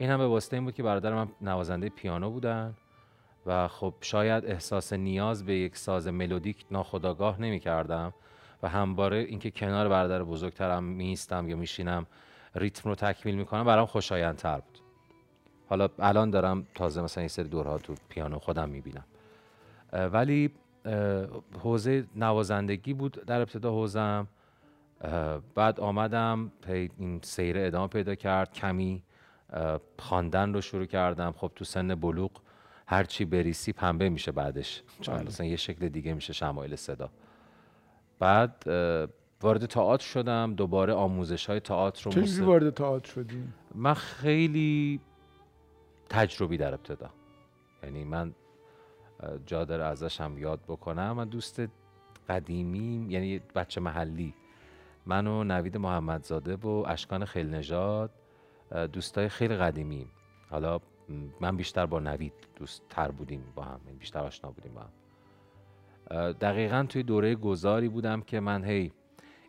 این 0.00 0.10
هم 0.10 0.18
به 0.18 0.26
واسطه 0.26 0.56
این 0.56 0.64
بود 0.64 0.74
که 0.74 0.82
برادر 0.82 1.14
من 1.14 1.28
نوازنده 1.40 1.88
پیانو 1.88 2.30
بودن 2.30 2.74
و 3.46 3.68
خب 3.68 3.94
شاید 4.00 4.46
احساس 4.46 4.92
نیاز 4.92 5.44
به 5.44 5.54
یک 5.54 5.76
ساز 5.76 6.08
ملودیک 6.08 6.64
ناخودآگاه 6.70 7.40
نمی 7.40 7.60
کردم 7.60 8.12
و 8.62 8.68
همباره 8.68 9.16
اینکه 9.16 9.50
کنار 9.50 9.88
برادر 9.88 10.22
بزرگترم 10.22 10.84
میستم 10.84 11.48
یا 11.48 11.56
میشینم 11.56 12.06
ریتم 12.54 12.88
رو 12.88 12.94
تکمیل 12.94 13.34
می‌کنم 13.34 13.64
برام 13.64 13.86
خوشایندتر 13.86 14.56
بود. 14.56 14.78
حالا 15.68 15.88
الان 15.98 16.30
دارم 16.30 16.66
تازه 16.74 17.02
مثلا 17.02 17.20
این 17.20 17.28
سری 17.28 17.48
دورها 17.48 17.78
تو 17.78 17.94
پیانو 18.08 18.38
خودم 18.38 18.68
می‌بینم. 18.68 19.04
ولی 19.92 20.50
حوزه 21.62 22.04
نوازندگی 22.16 22.94
بود 22.94 23.12
در 23.26 23.40
ابتدا 23.40 23.70
حوزم. 23.70 24.26
بعد 25.54 25.80
آمدم 25.80 26.52
این 26.68 27.20
سیر 27.22 27.58
ادامه 27.58 27.88
پیدا 27.88 28.14
کرد 28.14 28.52
کمی 28.52 29.02
خواندن 29.98 30.54
رو 30.54 30.60
شروع 30.60 30.86
کردم. 30.86 31.32
خب 31.32 31.52
تو 31.54 31.64
سن 31.64 31.94
بلوغ 31.94 32.30
هرچی 32.86 33.24
بریسی 33.24 33.72
پنبه 33.72 34.08
میشه 34.08 34.32
بعدش. 34.32 34.82
چون 35.00 35.14
بله. 35.14 35.26
مثلا 35.26 35.46
یه 35.46 35.56
شکل 35.56 35.88
دیگه 35.88 36.14
میشه 36.14 36.32
شمایل 36.32 36.76
صدا. 36.76 37.10
بعد 38.18 38.64
وارد 39.42 39.66
تئاتر 39.66 40.04
شدم. 40.04 40.54
دوباره 40.54 40.92
آموزش 40.92 41.46
های 41.46 41.60
تئاتر 41.60 42.04
رو 42.04 42.10
چجوری 42.22 42.46
وارد 42.46 42.74
تئاتر 42.74 43.12
شدی؟ 43.12 43.44
من 43.74 43.94
خیلی 43.94 45.00
تجربی 46.08 46.56
در 46.56 46.74
ابتدا. 46.74 47.10
یعنی 47.82 48.04
من 48.04 48.34
جا 49.46 49.64
داره 49.64 49.84
ازش 49.84 50.20
هم 50.20 50.38
یاد 50.38 50.60
بکنم. 50.68 51.12
من 51.12 51.28
دوست 51.28 51.62
قدیمی 52.28 53.06
یعنی 53.08 53.38
بچه 53.54 53.80
محلی. 53.80 54.34
من 55.06 55.26
و 55.26 55.44
نوید 55.44 55.76
محمدزاده 55.76 56.56
و 56.56 56.68
اشکان 56.68 57.24
خیل 57.24 57.54
نژاد 57.54 58.10
اه، 58.10 58.19
دوستای 58.92 59.28
خیلی 59.28 59.56
قدیمی 59.56 60.06
حالا 60.50 60.80
من 61.40 61.56
بیشتر 61.56 61.86
با 61.86 62.00
نوید 62.00 62.32
دوست 62.56 62.82
تر 62.88 63.10
بودیم 63.10 63.52
با 63.54 63.62
هم 63.62 63.80
یعنی 63.86 63.98
بیشتر 63.98 64.20
آشنا 64.20 64.50
بودیم 64.50 64.74
با 64.74 64.80
هم. 64.80 64.90
دقیقا 66.32 66.86
توی 66.88 67.02
دوره 67.02 67.34
گذاری 67.34 67.88
بودم 67.88 68.20
که 68.20 68.40
من 68.40 68.64
هی 68.64 68.92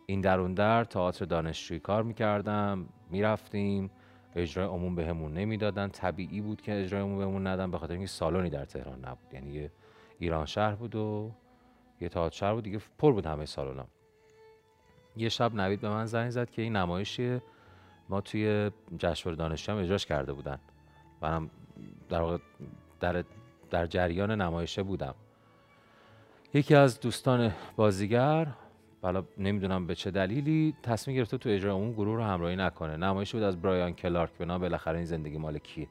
این 0.06 0.20
در 0.20 0.40
اون 0.40 0.54
در 0.54 0.84
تئاتر 0.84 1.24
دانشجویی 1.24 1.80
کار 1.80 2.02
می‌کردم 2.02 2.88
می‌رفتیم 3.10 3.90
اجرای 4.36 4.66
عموم 4.66 4.94
بهمون 4.94 5.32
نمی‌دادن. 5.32 5.88
طبیعی 5.88 6.40
بود 6.40 6.60
که 6.60 6.80
اجرای 6.80 7.02
عموم 7.02 7.18
بهمون 7.18 7.46
ندن 7.46 7.70
به 7.70 7.78
خاطر 7.78 7.92
اینکه 7.92 8.06
سالنی 8.06 8.50
در 8.50 8.64
تهران 8.64 9.04
نبود. 9.04 9.34
یعنی 9.34 9.52
یه 9.52 9.70
ایران 10.18 10.46
شهر 10.46 10.74
بود 10.74 10.94
و 10.94 11.32
یه 12.00 12.08
تئاتر 12.08 12.36
شهر 12.36 12.54
بود 12.54 12.64
دیگه 12.64 12.80
پر 12.98 13.12
بود 13.12 13.26
همه 13.26 13.46
سالن 13.46 13.86
یه 15.16 15.28
شب 15.28 15.54
نوید 15.54 15.80
به 15.80 15.88
من 15.88 16.06
زنگ 16.06 16.30
زد 16.30 16.50
که 16.50 16.62
این 16.62 16.76
نمایشی 16.76 17.40
ما 18.12 18.20
توی 18.20 18.70
جشنواره 18.98 19.36
دانشجو 19.36 19.72
هم 19.72 19.78
اجراش 19.78 20.06
کرده 20.06 20.32
بودن. 20.32 20.58
منم 21.22 21.50
در 22.08 22.38
در, 23.00 23.24
در 23.70 23.86
جریان 23.86 24.40
نمایشه 24.40 24.82
بودم. 24.82 25.14
یکی 26.54 26.74
از 26.74 27.00
دوستان 27.00 27.52
بازیگر 27.76 28.46
حالا 29.02 29.24
نمی‌دونم 29.38 29.86
به 29.86 29.94
چه 29.94 30.10
دلیلی 30.10 30.74
تصمیم 30.82 31.16
گرفته 31.16 31.38
تو 31.38 31.48
اجرای 31.48 31.74
اون 31.74 31.92
گروه 31.92 32.16
رو 32.16 32.22
همراهی 32.22 32.56
نکنه. 32.56 32.96
نمایشی 32.96 33.36
بود 33.36 33.42
از 33.42 33.62
برایان 33.62 33.92
کلارک 33.92 34.30
به 34.38 34.44
نام 34.44 34.60
بالاخره 34.60 34.96
این 34.96 35.04
زندگی 35.04 35.38
مال 35.38 35.58
کیه 35.58 35.88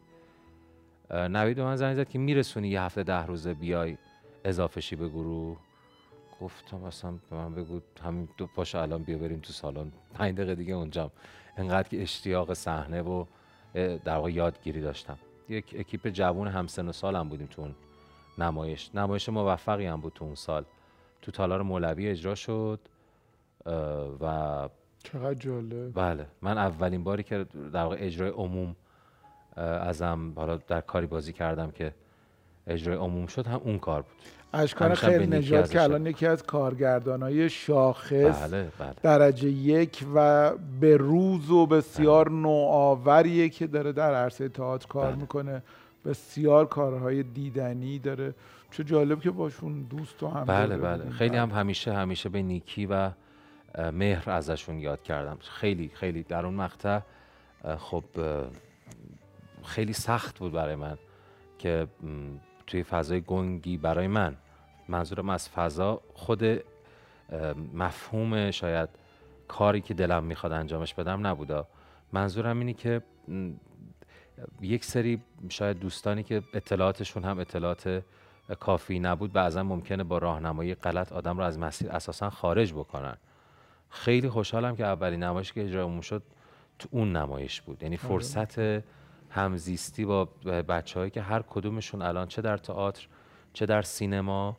نوید 1.11 1.57
به 1.57 1.63
من 1.63 1.75
زنگ 1.75 1.95
زد 1.95 2.09
که 2.09 2.19
میرسونی 2.19 2.67
یه 2.67 2.81
هفته 2.81 3.03
ده 3.03 3.25
روزه 3.25 3.53
بیای 3.53 3.97
اضافه 4.45 4.81
شی 4.81 4.95
به 4.95 5.09
گروه؟ 5.09 5.57
گفتم 6.41 6.83
اصلا 6.83 7.11
به 7.29 7.35
من 7.35 7.55
بگو 7.55 7.79
همین 8.03 8.29
دو 8.37 8.47
پاشو 8.47 8.81
الان 8.81 9.03
بیا 9.03 9.17
بریم 9.17 9.39
تو 9.39 9.53
سالن. 9.53 9.91
پنج 10.13 10.35
دقیقه 10.35 10.55
دیگه 10.55 10.73
اونجام. 10.73 11.11
انقدر 11.57 11.89
که 11.89 12.01
اشتیاق 12.01 12.53
صحنه 12.53 13.01
و 13.01 13.25
در 13.73 14.15
واقع 14.15 14.31
یادگیری 14.31 14.81
داشتم. 14.81 15.17
یک 15.49 15.75
اکیپ 15.79 16.07
جوون 16.07 16.47
همسن 16.47 16.87
و 16.87 16.91
سالم 16.91 17.29
بودیم 17.29 17.47
تو 17.47 17.61
اون 17.61 17.75
نمایش. 18.37 18.89
نمایش 18.95 19.29
موفقی 19.29 19.85
هم 19.85 20.01
بود 20.01 20.13
تو 20.13 20.25
اون 20.25 20.35
سال. 20.35 20.65
تو 21.21 21.31
تالار 21.31 21.61
مولوی 21.61 22.07
اجرا 22.07 22.35
شد 22.35 22.79
و 24.21 24.69
چقدر 25.03 25.33
جالب. 25.33 25.93
بله. 25.93 26.25
من 26.41 26.57
اولین 26.57 27.03
باری 27.03 27.23
که 27.23 27.45
در 27.73 27.83
واقع 27.83 27.97
اجرای 27.99 28.29
عموم 28.29 28.75
ازم 29.55 30.33
حالا 30.35 30.57
در 30.57 30.81
کاری 30.81 31.05
بازی 31.05 31.33
کردم 31.33 31.71
که 31.71 31.93
اجرای 32.67 32.97
عموم 32.97 33.27
شد 33.27 33.47
هم 33.47 33.61
اون 33.63 33.79
کار 33.79 34.01
بود. 34.01 34.11
اشکان 34.53 34.93
خیلی 34.93 35.53
ازش 35.53 35.71
که 35.71 35.81
الان 35.81 36.05
یکی 36.05 36.25
از 36.27 36.43
کارگردانای 36.43 37.49
شاخص 37.49 38.43
بله 38.43 38.71
بله. 38.79 38.93
درجه 39.03 39.49
یک 39.49 40.05
و 40.15 40.51
به 40.79 40.97
روز 40.97 41.49
و 41.49 41.65
بسیار 41.65 42.29
نوآوریه 42.29 43.49
که 43.49 43.67
داره 43.67 43.91
در 43.91 44.13
عرصه 44.13 44.49
تئاتر 44.49 44.87
کار 44.87 45.11
بله. 45.11 45.21
می‌کنه. 45.21 45.63
بسیار 46.05 46.65
کارهای 46.65 47.23
دیدنی 47.23 47.99
داره. 47.99 48.33
چه 48.71 48.83
جالب 48.83 49.21
که 49.21 49.31
باشون 49.31 49.81
دوست 49.81 50.23
و 50.23 50.27
هم 50.27 50.45
بله 50.45 50.77
بله. 50.77 51.09
خیلی 51.09 51.37
هم 51.37 51.49
همیشه 51.49 51.93
همیشه 51.93 52.29
به 52.29 52.41
نیکی 52.41 52.85
و 52.85 53.11
مهر 53.91 54.29
ازشون 54.29 54.79
یاد 54.79 55.03
کردم. 55.03 55.37
خیلی 55.39 55.91
خیلی 55.93 56.23
در 56.23 56.45
اون 56.45 56.53
مقطع 56.53 56.99
خب 57.77 58.03
خیلی 59.63 59.93
سخت 59.93 60.39
بود 60.39 60.51
برای 60.51 60.75
من 60.75 60.97
که 61.59 61.87
توی 62.71 62.83
فضای 62.83 63.21
گنگی 63.21 63.77
برای 63.77 64.07
من. 64.07 64.35
منظورم 64.87 65.29
از 65.29 65.49
فضا 65.49 66.01
خود 66.13 66.43
مفهوم 67.73 68.51
شاید 68.51 68.89
کاری 69.47 69.81
که 69.81 69.93
دلم 69.93 70.23
می‌خواد 70.23 70.51
انجامش 70.51 70.93
بدم 70.93 71.27
نبودا 71.27 71.67
منظورم 72.13 72.59
اینه 72.59 72.73
که 72.73 73.01
یک 74.61 74.85
سری 74.85 75.21
شاید 75.49 75.79
دوستانی 75.79 76.23
که 76.23 76.43
اطلاعاتشون 76.53 77.23
هم 77.23 77.39
اطلاعات 77.39 78.03
کافی 78.59 78.99
نبود 78.99 79.33
بعضا 79.33 79.63
ممکنه 79.63 80.03
با 80.03 80.17
راهنمایی 80.17 80.75
غلط 80.75 81.11
آدم 81.13 81.37
رو 81.37 81.43
از 81.43 81.59
مسیر 81.59 81.91
اساسا 81.91 82.29
خارج 82.29 82.73
بکنن. 82.73 83.17
خیلی 83.89 84.29
خوشحالم 84.29 84.75
که 84.75 84.85
اولین 84.85 85.23
نمایش 85.23 85.53
که 85.53 85.63
اجرا 85.63 86.01
شد 86.01 86.23
تو 86.79 86.89
اون 86.91 87.15
نمایش 87.15 87.61
بود. 87.61 87.83
یعنی 87.83 87.95
آره. 87.95 88.07
فرصت 88.07 88.81
همزیستی 89.31 90.05
با 90.05 90.25
بچه 90.45 90.99
هایی 90.99 91.11
که 91.11 91.21
هر 91.21 91.41
کدومشون 91.41 92.01
الان 92.01 92.27
چه 92.27 92.41
در 92.41 92.57
تئاتر 92.57 93.07
چه 93.53 93.65
در 93.65 93.81
سینما 93.81 94.57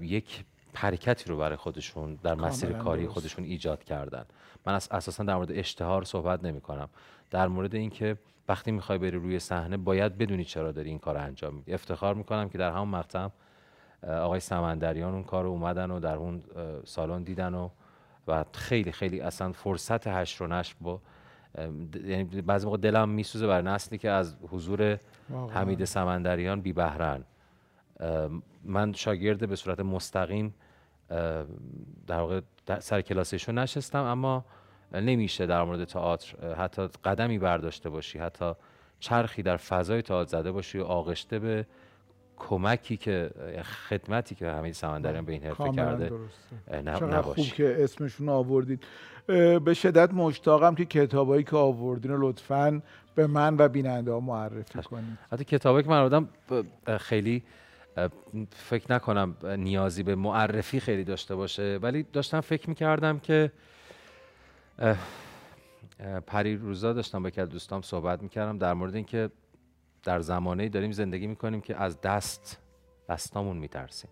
یک 0.00 0.44
حرکتی 0.74 1.30
رو 1.30 1.36
برای 1.36 1.56
خودشون 1.56 2.14
در 2.14 2.34
مسیر 2.34 2.72
کاری 2.72 3.02
درست. 3.02 3.14
خودشون 3.14 3.44
ایجاد 3.44 3.84
کردن. 3.84 4.24
من 4.66 4.74
اساسا 4.74 5.24
در 5.24 5.36
مورد 5.36 5.52
اشتهار 5.52 6.04
صحبت 6.04 6.44
نمی 6.44 6.60
کنم 6.60 6.88
در 7.30 7.48
مورد 7.48 7.74
اینکه 7.74 8.16
وقتی 8.48 8.70
می‌خوای 8.70 8.98
بری 8.98 9.10
روی 9.10 9.38
صحنه 9.38 9.76
باید 9.76 10.18
بدونی 10.18 10.44
چرا 10.44 10.72
داری 10.72 10.88
این 10.88 10.98
کار 10.98 11.16
انجام 11.16 11.54
میدی. 11.54 11.74
افتخار 11.74 12.14
می‌کنم 12.14 12.48
که 12.48 12.58
در 12.58 12.70
همون 12.70 12.88
مقطع 12.88 13.28
آقای 14.02 14.40
سمندریان 14.40 15.14
اون 15.14 15.24
کار 15.24 15.44
رو 15.44 15.50
اومدن 15.50 15.90
و 15.90 16.00
در 16.00 16.16
اون 16.16 16.42
سالن 16.84 17.22
دیدن 17.22 17.54
و 17.54 17.68
و 18.28 18.44
خیلی 18.52 18.92
خیلی 18.92 19.20
اصلا 19.20 19.52
فرصت 19.52 20.06
هشت 20.06 20.40
رو 20.40 20.46
نشر 20.46 20.74
با 20.80 21.00
یعنی 22.04 22.24
بعضی 22.24 22.66
موقع 22.66 22.78
دلم 22.78 23.08
میسوزه 23.08 23.46
بر 23.46 23.62
نسلی 23.62 23.98
که 23.98 24.10
از 24.10 24.36
حضور 24.50 24.98
حمید 25.50 25.84
سمندریان 25.84 26.60
بی 26.60 26.72
بهرن 26.72 27.24
من 28.64 28.92
شاگرد 28.92 29.48
به 29.48 29.56
صورت 29.56 29.80
مستقیم 29.80 30.54
در 32.06 32.20
واقع 32.20 32.40
سر 32.78 33.00
کلاسشون 33.00 33.58
نشستم 33.58 34.02
اما 34.02 34.44
نمیشه 34.92 35.46
در 35.46 35.62
مورد 35.62 35.84
تئاتر 35.84 36.54
حتی 36.54 36.88
قدمی 37.04 37.38
برداشته 37.38 37.90
باشی 37.90 38.18
حتی 38.18 38.52
چرخی 39.00 39.42
در 39.42 39.56
فضای 39.56 40.02
تئاتر 40.02 40.30
زده 40.30 40.52
باشی 40.52 40.78
و 40.78 40.84
آغشته 40.84 41.38
به 41.38 41.66
کمکی 42.36 42.96
که 42.96 43.30
خدمتی 43.88 44.34
که 44.34 44.46
حمید 44.46 44.74
سمندریان 44.74 45.24
به 45.24 45.32
این 45.32 45.42
حرفه 45.42 45.72
کرده 45.72 46.10
نه 46.82 47.22
خوب 47.22 47.46
که 47.46 47.84
اسمشون 47.84 48.28
آوردید 48.28 48.84
به 49.64 49.74
شدت 49.74 50.14
مشتاقم 50.14 50.74
که 50.74 50.84
کتابایی 50.84 51.44
که 51.44 51.56
آوردین 51.56 52.12
لطفا 52.12 52.82
به 53.14 53.26
من 53.26 53.56
و 53.58 53.68
بیننده 53.68 54.12
ها 54.12 54.20
معرفی 54.20 54.82
کنید. 54.82 55.18
حتی 55.32 55.44
کتابایی 55.44 55.84
که 55.84 55.90
من 55.90 55.98
آوردم 55.98 56.28
خیلی 56.98 57.42
فکر 58.50 58.92
نکنم 58.92 59.36
نیازی 59.44 60.02
به 60.02 60.14
معرفی 60.14 60.80
خیلی 60.80 61.04
داشته 61.04 61.34
باشه 61.34 61.78
ولی 61.82 62.02
داشتم 62.02 62.40
فکر 62.40 62.68
می‌کردم 62.68 63.18
که 63.18 63.52
پری 66.26 66.56
روزا 66.56 66.92
داشتم 66.92 67.22
با 67.22 67.30
که 67.30 67.44
دوستام 67.44 67.82
صحبت 67.82 68.22
می‌کردم 68.22 68.58
در 68.58 68.74
مورد 68.74 68.94
اینکه 68.94 69.30
در 70.06 70.20
زمانه 70.20 70.68
داریم 70.68 70.92
زندگی 70.92 71.26
می‌کنیم 71.26 71.60
که 71.60 71.76
از 71.76 72.00
دست 72.00 72.58
دستامون 73.08 73.56
میترسیم. 73.56 74.10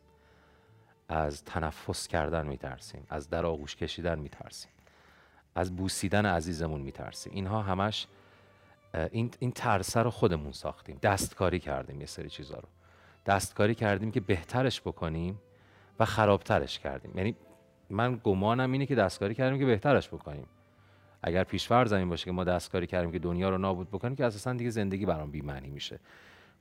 از 1.09 1.45
تنفس 1.45 2.09
کردن 2.09 2.47
میترسیم. 2.47 3.07
از 3.09 3.31
در 3.31 3.47
آغوش 3.47 3.77
کشیدن 3.77 4.19
میترسیم. 4.19 4.71
از 5.55 5.77
بوسیدن 5.77 6.27
عزیزمون 6.27 6.81
میترسیم. 6.81 7.33
اینها 7.33 7.63
همش 7.63 8.07
این, 9.11 9.31
این 9.39 9.53
ترسه 9.53 10.01
رو 10.03 10.11
خودمون 10.11 10.53
ساختیم. 10.53 10.99
دستکاری 11.03 11.59
کردیم 11.59 12.01
یه 12.01 12.07
سری 12.07 12.31
چیزا 12.31 12.55
رو. 12.55 12.69
دستکاری 13.27 13.75
کردیم 13.75 14.11
که 14.11 14.21
بهترش 14.21 14.81
بکنیم 14.81 15.41
و 15.99 16.05
خرابترش 16.05 16.79
کردیم. 16.79 17.13
یعنی 17.19 17.37
من 17.91 18.21
گمانم 18.25 18.73
اینه 18.73 18.87
که 18.87 18.95
دستکاری 18.95 19.35
کردیم 19.35 19.59
که 19.59 19.67
بهترش 19.67 20.09
بکنیم. 20.09 20.47
اگر 21.27 21.45
پیشفرض 21.45 21.93
این 21.93 22.09
باشه 22.09 22.25
که 22.25 22.33
ما 22.33 22.45
دستکاری 22.45 22.87
کردیم 22.87 23.13
که 23.13 23.19
دنیا 23.19 23.49
رو 23.49 23.59
نابود 23.59 23.89
بکنیم 23.89 24.17
که 24.17 24.25
اساسا 24.25 24.53
دیگه 24.53 24.71
زندگی 24.71 25.07
برام 25.07 25.31
بی 25.31 25.41
معنی 25.41 25.71
میشه. 25.71 26.01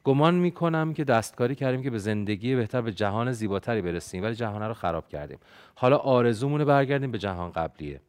گمان 0.03 0.35
می‌کنم 0.35 0.93
که 0.93 1.03
دستکاری 1.03 1.55
کردیم 1.55 1.83
که 1.83 1.89
به 1.89 1.97
زندگی 1.97 2.55
بهتر 2.55 2.81
به 2.81 2.91
جهان 2.91 3.31
زیباتری 3.31 3.81
برسیم 3.81 4.23
ولی 4.23 4.35
جهان 4.35 4.61
رو 4.61 4.73
خراب 4.73 5.07
کردیم. 5.07 5.39
حالا 5.75 5.97
آرزومون 5.97 6.65
برگردیم 6.65 7.11
به 7.11 7.17
جهان 7.17 7.51
قبلیه. 7.51 8.01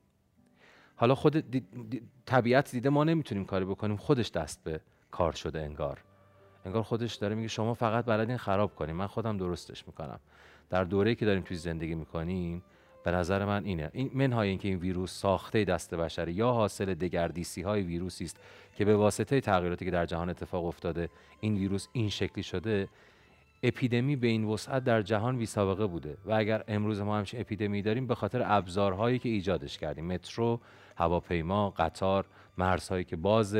حالا 0.96 1.14
خود 1.14 1.44
طبیعت 2.26 2.70
دیده 2.70 2.88
ما 2.88 3.04
نمی‌تونیم 3.04 3.44
کاری 3.44 3.64
بکنیم 3.64 3.96
خودش 3.96 4.30
دست 4.30 4.64
به 4.64 4.80
کار 5.10 5.32
شده 5.32 5.60
انگار. 5.60 6.00
انگار 6.64 6.82
خودش 6.82 7.14
داره 7.14 7.34
میگه 7.34 7.48
شما 7.48 7.74
فقط 7.74 8.04
بلدین 8.04 8.36
خراب 8.36 8.74
کنیم. 8.74 8.96
من 8.96 9.06
خودم 9.06 9.36
درستش 9.36 9.86
می‌کنم. 9.86 10.20
در 10.70 10.84
دوره‌ای 10.84 11.14
که 11.14 11.26
داریم 11.26 11.42
توی 11.42 11.56
زندگی 11.56 11.94
می‌کنیم 11.94 12.62
به 13.04 13.10
نظر 13.10 13.44
من 13.44 13.64
اینه. 13.64 13.90
این 13.92 14.10
منهای 14.14 14.48
اینکه 14.48 14.68
این 14.68 14.78
ویروس 14.78 15.12
ساخته 15.12 15.64
دست 15.64 15.94
بشری 15.94 16.32
یا 16.32 16.52
حاصل 16.52 16.94
دگردیسی 16.94 17.62
های 17.62 17.82
ویروسی 17.82 18.24
است 18.24 18.40
که 18.76 18.84
به 18.84 18.96
واسطه 18.96 19.40
تغییراتی 19.40 19.84
که 19.84 19.90
در 19.90 20.06
جهان 20.06 20.30
اتفاق 20.30 20.64
افتاده 20.64 21.08
این 21.40 21.54
ویروس 21.54 21.86
این 21.92 22.08
شکلی 22.08 22.42
شده 22.42 22.88
اپیدمی 23.62 24.16
به 24.16 24.26
این 24.26 24.44
وسعت 24.44 24.84
در 24.84 25.02
جهان 25.02 25.38
بی 25.38 25.46
سابقه 25.46 25.86
بوده. 25.86 26.16
و 26.24 26.32
اگر 26.32 26.64
امروز 26.68 27.00
ما 27.00 27.18
همچین 27.18 27.40
اپیدمی 27.40 27.82
داریم 27.82 28.06
به 28.06 28.14
خاطر 28.14 28.42
ابزارهایی 28.46 29.18
که 29.18 29.28
ایجادش 29.28 29.78
کردیم 29.78 30.06
مترو 30.06 30.60
هواپیما 30.96 31.70
قطار 31.70 32.24
مرزهایی 32.58 33.04
که 33.04 33.16
باز 33.16 33.56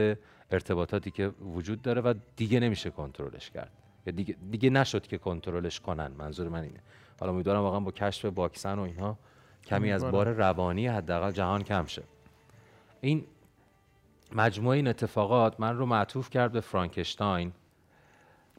ارتباطاتی 0.50 1.10
که 1.10 1.28
وجود 1.28 1.82
داره 1.82 2.00
و 2.00 2.14
دیگه 2.36 2.60
نمیشه 2.60 2.90
کنترلش 2.90 3.50
کرد. 3.50 3.72
یا 4.06 4.12
دیگه, 4.12 4.36
دیگه 4.50 4.70
نشد 4.70 5.06
که 5.06 5.18
کنترلش 5.18 5.80
کنن. 5.80 6.06
منظور 6.06 6.48
من 6.48 6.62
اینه. 6.62 6.80
حالا 7.20 7.32
امیدوارم 7.32 7.60
واقعا 7.60 7.80
با 7.80 7.90
کشف 7.90 8.24
واکسن 8.24 8.78
و 8.78 8.82
اینها 8.82 9.18
کمی 9.66 9.92
از 9.92 10.04
بار 10.04 10.32
روانی 10.32 10.86
حداقل 10.86 11.30
جهان 11.30 11.62
کم 11.62 11.86
شه. 11.86 12.02
این 13.00 13.24
مجموعه 14.32 14.76
این 14.76 14.88
اتفاقات 14.88 15.60
من 15.60 15.76
رو 15.76 15.86
معطوف 15.86 16.30
کرد 16.30 16.52
به 16.52 16.60
فرانکشتاین. 16.60 17.52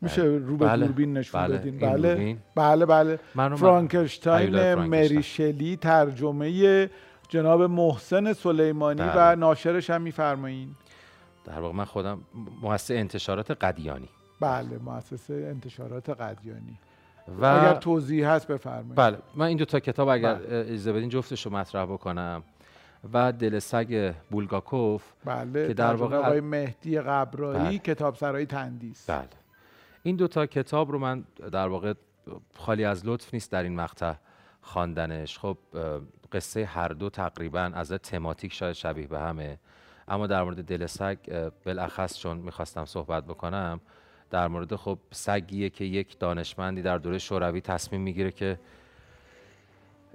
میشه 0.02 0.22
رو 0.24 0.58
به 0.58 0.66
بله. 0.66 0.86
دوربین 0.86 1.18
نشون 1.18 1.42
بله. 1.42 1.58
بدین. 1.58 1.80
بله. 1.80 2.38
بله 2.56 2.86
بله. 2.86 3.20
فرانکشتاین 3.56 4.76
مری 4.76 5.24
شلی 5.24 5.78
ترجمه 5.78 6.90
جناب 7.30 7.62
محسن 7.62 8.34
سلیمانی 8.34 9.02
بله. 9.02 9.32
و 9.32 9.36
ناشرش 9.36 9.90
هم 9.90 10.02
میفرمایین. 10.02 10.76
در 11.46 11.60
واقع 11.60 11.76
من 11.76 11.86
خودم 11.86 12.22
مؤسسه 12.62 12.94
انتشارات 12.94 13.52
قدیانی. 13.52 14.10
بله 14.40 14.78
مؤسسه 14.86 15.34
انتشارات 15.34 16.10
قدیانی. 16.10 16.80
و 17.28 17.46
اگر 17.46 17.74
توضیح 17.74 18.30
هست 18.30 18.48
بفرمایید. 18.48 18.96
بله 18.96 19.18
من 19.36 19.46
این 19.46 19.58
دو 19.58 19.66
تا 19.66 19.80
کتاب 19.80 20.08
اگر 20.08 20.36
بله. 20.36 20.60
اجازه 20.60 20.94
بدین 20.94 21.10
جفتش 21.10 21.46
رو 21.46 21.52
مطرح 21.54 21.86
بکنم. 21.86 22.44
و 23.14 23.32
دل 23.32 23.60
سگ 23.60 24.14
بولگاکوف 24.32 25.04
بله 25.26 25.68
که 25.68 25.74
در 25.74 25.96
واقع 25.96 26.18
آقای 26.18 26.42
مهدی 26.42 27.00
قبرایی 27.00 27.60
بله. 27.60 27.78
کتاب 27.78 28.16
سرای 28.16 28.46
تندیس. 28.46 29.10
بله. 29.10 29.28
این 30.04 30.16
دو 30.16 30.28
تا 30.28 30.46
کتاب 30.46 30.92
رو 30.92 31.00
من 31.00 31.24
در 31.52 31.68
واقع 31.68 31.94
خالی 32.58 32.86
از 32.86 33.06
لطف 33.06 33.34
نیست 33.34 33.52
در 33.52 33.64
این 33.64 33.76
مقطع 33.76 34.14
خواندنش. 34.62 35.40
خب 35.40 35.58
قصه 36.32 36.66
هر 36.66 36.88
دو 36.88 37.10
تقریبا 37.10 37.72
از 37.74 37.92
تماتیک 37.92 38.54
شاید 38.54 38.74
شبیه 38.74 39.08
به 39.08 39.20
همه. 39.20 39.58
اما 40.08 40.28
در 40.28 40.44
مورد 40.44 40.66
دل 40.66 40.86
سگ 40.86 41.18
بالاخص 41.66 42.18
چون 42.18 42.38
می‌خواستم 42.38 42.86
صحبت 42.86 43.24
بکنم 43.24 43.82
در 44.30 44.48
مورد 44.48 44.76
خب 44.76 45.00
سگیه 45.12 45.70
که 45.70 45.86
یک 45.86 46.20
دانشمندی 46.20 46.82
در 46.82 46.98
دوره 46.98 47.18
شوروی 47.18 47.62
تصمیم 47.62 48.02
می‌گیره 48.02 48.32
که 48.32 48.60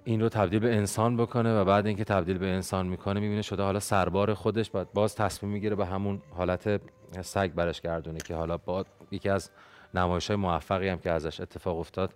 این 0.04 0.20
رو 0.20 0.28
تبدیل 0.28 0.58
به 0.58 0.76
انسان 0.76 1.16
بکنه 1.16 1.60
و 1.60 1.64
بعد 1.64 1.86
اینکه 1.86 2.04
تبدیل 2.04 2.38
به 2.38 2.46
انسان 2.46 2.86
می‌کنه 2.86 3.20
می‌بینه 3.20 3.42
شده 3.42 3.62
حالا 3.62 3.80
سربار 3.80 4.34
خودش 4.34 4.70
بعد 4.70 4.92
باز 4.92 5.14
تصمیم 5.14 5.52
می‌گیره 5.52 5.76
به 5.76 5.86
همون 5.86 6.22
حالت 6.30 6.80
سگ 7.22 7.52
برش 7.52 7.80
گردونه 7.80 8.18
که 8.18 8.34
حالا 8.34 8.56
با 8.56 8.84
یکی 9.10 9.28
از 9.28 9.50
نمایش 9.94 10.26
های 10.26 10.36
موفقی 10.36 10.88
هم 10.88 10.98
که 10.98 11.10
ازش 11.10 11.40
اتفاق 11.40 11.78
افتاد 11.78 12.14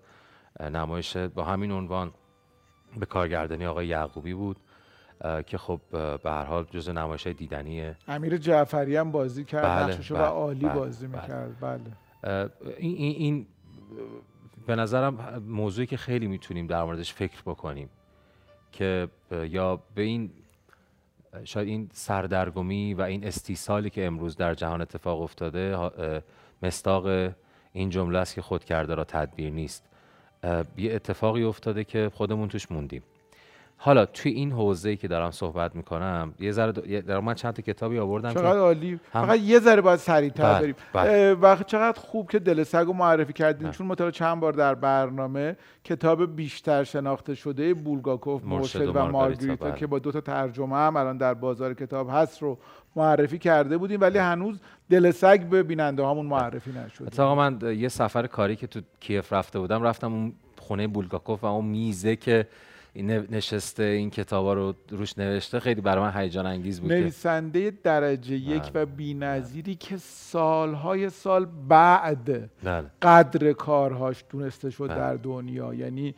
نمایش 0.60 1.16
با 1.16 1.44
همین 1.44 1.72
عنوان 1.72 2.12
به 2.96 3.06
کارگردانی 3.06 3.66
آقای 3.66 3.86
یعقوبی 3.86 4.34
بود. 4.34 4.56
که 5.46 5.58
خب 5.58 5.80
به 5.90 6.30
هر 6.30 6.44
حال 6.44 6.64
جزء 6.64 6.92
نمایش 6.92 7.26
دیدنیه. 7.26 7.96
امیر 8.08 8.36
جعفری 8.36 8.96
هم 8.96 9.10
بازی 9.10 9.44
کرد 9.44 9.86
بله، 9.86 9.96
بله، 9.96 10.20
و 10.20 10.24
عالی 10.24 10.66
بله، 10.66 10.74
بازی 10.74 11.06
بله. 11.06 11.22
می‌کرد. 11.22 11.60
بله. 11.60 12.50
این, 12.78 12.96
این, 12.96 13.16
این 13.16 13.46
به 14.66 14.76
نظرم 14.76 15.42
موضوعی 15.48 15.86
که 15.86 15.96
خیلی 15.96 16.26
می‌تونیم 16.26 16.66
در 16.66 16.84
موردش 16.84 17.12
فکر 17.12 17.42
بکنیم 17.46 17.88
که 18.72 19.08
یا 19.30 19.80
به 19.94 20.02
این 20.02 20.30
شاید 21.44 21.68
این 21.68 21.88
سردرگمی 21.92 22.94
و 22.94 23.02
این 23.02 23.26
استیصالی 23.26 23.90
که 23.90 24.06
امروز 24.06 24.36
در 24.36 24.54
جهان 24.54 24.80
اتفاق 24.80 25.20
افتاده 25.20 25.90
مستاق 26.62 27.32
این 27.72 27.90
جمله 27.90 28.18
است 28.18 28.34
که 28.34 28.42
خود 28.42 28.64
کرده 28.64 28.94
را 28.94 29.04
تدبیر 29.04 29.52
نیست. 29.52 29.90
یه 30.76 30.94
اتفاقی 30.94 31.42
افتاده 31.42 31.84
که 31.84 32.10
خودمون 32.14 32.48
توش 32.48 32.70
موندیم. 32.70 33.02
حالا 33.84 34.06
توی 34.06 34.32
این 34.32 34.52
حوزه 34.52 34.96
که 34.96 35.08
دارم 35.08 35.30
صحبت 35.30 35.76
می‌کنم 35.76 36.34
یه 36.40 36.52
ذره 36.52 36.72
د- 36.72 36.88
یه- 36.88 37.00
دارم 37.00 37.24
من 37.24 37.34
چند 37.34 37.54
تا 37.54 37.62
کتابی 37.62 37.98
آوردم 37.98 38.28
که 38.28 38.34
چقدر 38.34 38.58
عالی 38.58 39.00
هم- 39.12 39.26
فقط 39.26 39.38
یه 39.38 39.58
ذره 39.58 39.80
باید 39.80 39.98
سریعتر 39.98 40.42
بله، 40.52 40.60
بریم 40.60 40.74
بله. 40.92 41.10
اه، 41.10 41.32
و 41.32 41.56
چقدر 41.62 42.00
خوب 42.00 42.30
که 42.30 42.38
دل 42.38 42.62
سگ 42.62 42.84
رو 42.86 42.92
معرفی 42.92 43.32
کردین 43.32 43.66
بله. 43.68 43.76
چون 43.76 43.86
ما 43.86 43.94
تا 43.94 44.10
چند 44.10 44.40
بار 44.40 44.52
در 44.52 44.74
برنامه 44.74 45.56
کتاب 45.84 46.36
بیشتر 46.36 46.84
شناخته 46.84 47.34
شده 47.34 47.74
بولگاکوف 47.74 48.44
مرشد 48.44 48.96
و 48.96 49.06
مارگریتا 49.06 49.64
بله. 49.68 49.74
که 49.78 49.86
با 49.86 49.98
دو 49.98 50.12
تا 50.12 50.20
ترجمه 50.20 50.76
هم 50.76 50.96
الان 50.96 51.16
در 51.16 51.34
بازار 51.34 51.74
کتاب 51.74 52.08
هست 52.12 52.42
رو 52.42 52.58
معرفی 52.96 53.38
کرده 53.38 53.78
بودیم 53.78 54.00
ولی 54.00 54.18
هنوز 54.18 54.60
دل 54.90 55.10
سگ 55.10 55.40
به 55.40 55.62
بیننده 55.62 56.02
هامون 56.02 56.26
معرفی 56.26 56.70
نشده 56.70 57.06
اتفاقا 57.06 57.34
من 57.34 57.58
یه 57.78 57.88
سفر 57.88 58.26
کاری 58.26 58.56
که 58.56 58.66
تو 58.66 58.80
کیف 59.00 59.32
رفته 59.32 59.58
بودم 59.58 59.82
رفتم 59.82 60.12
اون 60.12 60.32
خونه 60.58 60.86
بولگاکوف 60.86 61.44
و 61.44 61.46
اون 61.46 61.64
میزه 61.64 62.16
که 62.16 62.46
نشسته 63.02 63.82
این 63.82 64.10
کتابا 64.10 64.54
رو 64.54 64.74
روش 64.90 65.18
نوشته 65.18 65.60
خیلی 65.60 65.80
برای 65.80 66.04
من 66.04 66.22
هیجان 66.22 66.46
انگیز 66.46 66.80
بود 66.80 66.92
نویسنده 66.92 67.72
درجه 67.82 68.34
یک 68.34 68.72
بله. 68.72 68.82
و 68.82 68.86
بینظیری 68.86 69.74
که 69.74 69.96
سالهای 69.96 71.10
سال 71.10 71.46
بعد 71.68 72.50
بله 72.64 72.86
قدر 73.02 73.52
کارهاش 73.52 74.24
دونسته 74.30 74.70
شد 74.70 74.88
بله. 74.88 74.96
در 74.96 75.14
دنیا 75.14 75.74
یعنی 75.74 76.14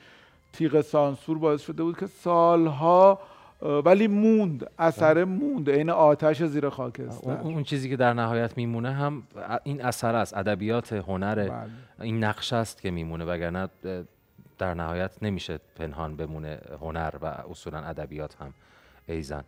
تیغ 0.53 0.81
سانسور 0.81 1.39
باعث 1.39 1.61
شده 1.61 1.83
بود 1.83 1.99
که 1.99 2.07
سالها 2.07 3.21
ولی 3.63 4.07
موند 4.07 4.71
اثر 4.79 5.25
موند 5.25 5.71
عین 5.71 5.91
آتش 5.91 6.43
زیر 6.43 6.69
خاکستر 6.69 7.41
اون 7.41 7.63
چیزی 7.63 7.89
که 7.89 7.97
در 7.97 8.13
نهایت 8.13 8.57
میمونه 8.57 8.93
هم 8.93 9.23
این 9.65 9.85
اثر 9.85 10.15
است 10.15 10.37
ادبیات 10.37 10.93
هنر. 10.93 11.67
این 12.01 12.25
نقش 12.25 12.53
است 12.53 12.83
که 12.83 12.91
میمونه 12.91 13.25
وگرنه 13.25 13.69
در 14.59 14.75
نهایت 14.75 15.23
نمیشه 15.23 15.59
پنهان 15.77 16.17
بمونه 16.17 16.59
هنر 16.81 17.15
و 17.23 17.27
اصولا 17.27 17.79
ادبیات 17.79 18.37
هم 18.41 18.55
ایزن 19.07 19.45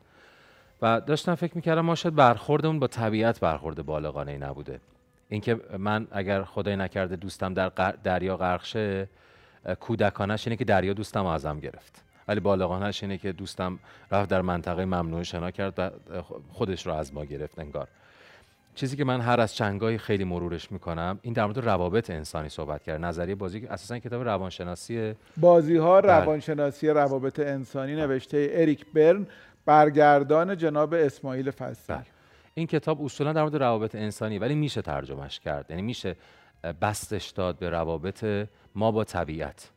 و 0.83 1.01
داشتم 1.01 1.35
فکر 1.35 1.55
می‌کردم 1.55 1.81
ما 1.81 1.95
شاید 1.95 2.15
برخوردمون 2.15 2.79
با 2.79 2.87
طبیعت 2.87 3.41
برخورد 3.41 3.87
بالغانه 3.87 4.33
ای 4.33 4.39
نبوده. 4.39 4.81
اینکه 5.29 5.61
من 5.79 6.07
اگر 6.11 6.43
خدای 6.43 6.77
نکرده 6.77 7.17
دوستم 7.17 7.55
در 7.55 7.69
دریا 8.05 8.37
غرق 8.37 8.65
شه 8.65 9.09
کودکانش 9.81 10.47
اینه 10.47 10.57
که 10.57 10.65
دریا 10.65 10.93
دوستم 10.93 11.27
ازم 11.27 11.61
گرفت. 11.61 12.05
ولی 12.29 12.41
بالغانش 12.41 13.03
اینه 13.03 13.19
که 13.19 13.33
دوستم 13.33 13.79
رفت 14.11 14.31
در 14.31 14.43
منطقه 14.43 14.85
ممنوع 14.85 15.23
شنا 15.23 15.51
کرد 15.51 15.79
و 15.79 15.91
خودش 16.53 16.87
رو 16.87 16.93
از 16.93 17.15
ما 17.15 17.25
گرفت 17.25 17.59
انگار. 17.59 17.89
چیزی 18.79 18.97
که 18.97 19.05
من 19.05 19.21
هر 19.21 19.41
از 19.41 19.55
چنگایی 19.55 19.99
خیلی 19.99 20.25
مرورش 20.25 20.73
می‌کنم 20.73 21.19
این 21.23 21.35
در 21.35 21.45
مورد 21.45 21.59
روابط 21.59 22.11
انسانی 22.11 22.49
صحبت 22.49 22.83
کرد 22.83 23.05
نظریه 23.05 23.35
بازی 23.35 23.61
که 23.61 23.73
اساسا 23.73 23.99
کتاب 23.99 24.23
روانشناسی 24.23 25.15
بازی 25.37 25.77
ها 25.77 26.01
بله. 26.01 26.13
روانشناسی 26.13 26.89
روابط 26.89 27.41
انسانی 27.41 27.97
نوشته 27.97 28.51
اریک 28.53 28.87
برن 28.95 29.27
برگردان 29.65 30.57
جناب 30.57 30.95
اسماعیل 30.95 31.51
فصیح 31.51 31.97
بله. 31.97 32.07
این 32.55 32.67
کتاب 32.67 33.05
اصولا 33.05 33.33
در 33.33 33.43
مورد 33.43 33.57
روابط 33.57 33.95
انسانی 33.95 34.39
ولی 34.39 34.55
میشه 34.55 34.83
ترجمهش 34.83 35.41
کرد 35.41 35.67
یعنی 35.71 35.83
میشه 35.83 36.17
بستش 36.83 37.31
داد 37.31 37.59
به 37.59 37.71
روابط 37.71 38.25
ما 38.75 38.93
با 38.93 39.05
طبیعت 39.05 39.71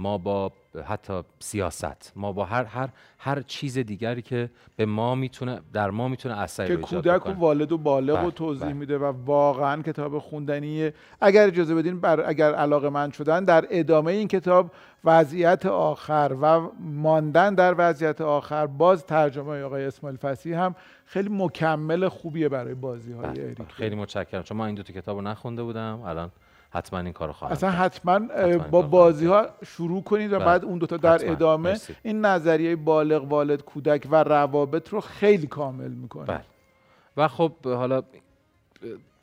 ما 0.00 0.18
با 0.18 0.52
حتی 0.84 1.22
سیاست 1.38 2.12
ما 2.16 2.32
با 2.32 2.44
هر 2.44 2.64
هر 2.64 2.88
هر 3.18 3.40
چیز 3.40 3.78
دیگری 3.78 4.22
که 4.22 4.50
به 4.76 4.86
ما 4.86 5.14
می‌تونه 5.14 5.60
در 5.72 5.90
ما 5.90 6.08
می‌تونه 6.08 6.38
اثری 6.38 6.76
که 6.76 6.76
کودک 6.76 7.26
و. 7.26 7.30
والد 7.30 7.72
و 7.72 7.78
بالغ 7.78 8.16
رو 8.16 8.22
بله، 8.22 8.30
توضیح 8.30 8.64
بله. 8.64 8.72
میده 8.72 8.98
و 8.98 9.12
واقعا 9.24 9.82
کتاب 9.82 10.18
خوندنیه 10.18 10.94
اگر 11.20 11.46
اجازه 11.46 11.74
بدین 11.74 12.00
بر 12.00 12.28
اگر 12.28 12.54
علاقه 12.54 12.88
من 12.88 13.10
شدن 13.10 13.44
در 13.44 13.66
ادامه 13.70 14.12
این 14.12 14.28
کتاب 14.28 14.70
وضعیت 15.04 15.66
آخر 15.66 16.36
و 16.42 16.60
ماندن 16.80 17.54
در 17.54 17.74
وضعیت 17.78 18.20
آخر 18.20 18.66
باز 18.66 19.06
ترجمه 19.06 19.62
آقای 19.62 19.84
اسماعیل 19.84 20.18
فصیح 20.18 20.58
هم 20.58 20.74
خیلی 21.04 21.28
مکمل 21.32 22.08
خوبیه 22.08 22.48
برای 22.48 22.74
بازی 22.74 23.12
های 23.12 23.54
بله،. 23.54 23.54
خیلی 23.68 23.94
متشکرم 23.94 24.42
چون 24.42 24.56
من 24.56 24.66
این 24.66 24.74
دو 24.74 24.82
تا 24.82 24.92
کتاب 24.92 25.16
رو 25.16 25.22
نخونده 25.22 25.62
بودم 25.62 26.00
الان 26.06 26.30
حتما 26.70 27.00
این 27.00 27.12
کارو 27.12 27.32
خواهم 27.32 27.52
اصلا. 27.52 27.70
حتما 27.70 28.12
حتما 28.12 28.58
با 28.58 28.82
بازی 28.82 29.26
ها 29.26 29.46
شروع 29.64 30.02
کنید 30.02 30.32
و 30.32 30.36
بله. 30.36 30.44
بعد 30.44 30.64
اون 30.64 30.78
دوتا 30.78 30.96
در 30.96 31.14
حتما. 31.14 31.32
ادامه 31.32 31.70
مرسی. 31.70 31.96
این 32.02 32.24
نظریه 32.24 32.76
بالغ 32.76 33.32
والد 33.32 33.62
کودک 33.62 34.08
و 34.10 34.24
روابط 34.24 34.88
رو 34.88 35.00
خیلی 35.00 35.46
کامل 35.46 35.90
می‌کنه 35.90 36.26
بله 36.26 36.44
و 37.16 37.28
خب 37.28 37.52
حالا 37.64 38.02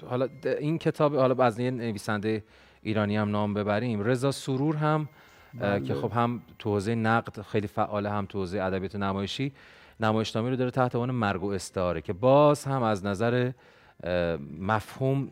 حالا 0.09 0.27
این 0.59 0.77
کتاب 0.77 1.15
حالا 1.15 1.43
از 1.43 1.59
یه 1.59 1.71
نویسنده 1.71 2.43
ایرانی 2.81 3.17
هم 3.17 3.31
نام 3.31 3.53
ببریم 3.53 4.03
رضا 4.03 4.31
سرور 4.31 4.75
هم 4.75 5.09
بله. 5.53 5.85
که 5.85 5.93
خب 5.93 6.11
هم 6.11 6.41
تو 6.59 6.69
حوزه 6.69 6.95
نقد 6.95 7.41
خیلی 7.41 7.67
فعاله 7.67 8.09
هم 8.09 8.25
تو 8.25 8.39
حوزه 8.39 8.61
ادبیات 8.61 8.95
نمایشی 8.95 9.53
نمایشنامه 9.99 10.49
رو 10.49 10.55
داره 10.55 10.71
تحت 10.71 10.95
عنوان 10.95 11.11
مرگ 11.11 11.43
و 11.43 11.49
استعاره 11.49 12.01
که 12.01 12.13
باز 12.13 12.65
هم 12.65 12.83
از 12.83 13.05
نظر 13.05 13.51
مفهوم 14.59 15.31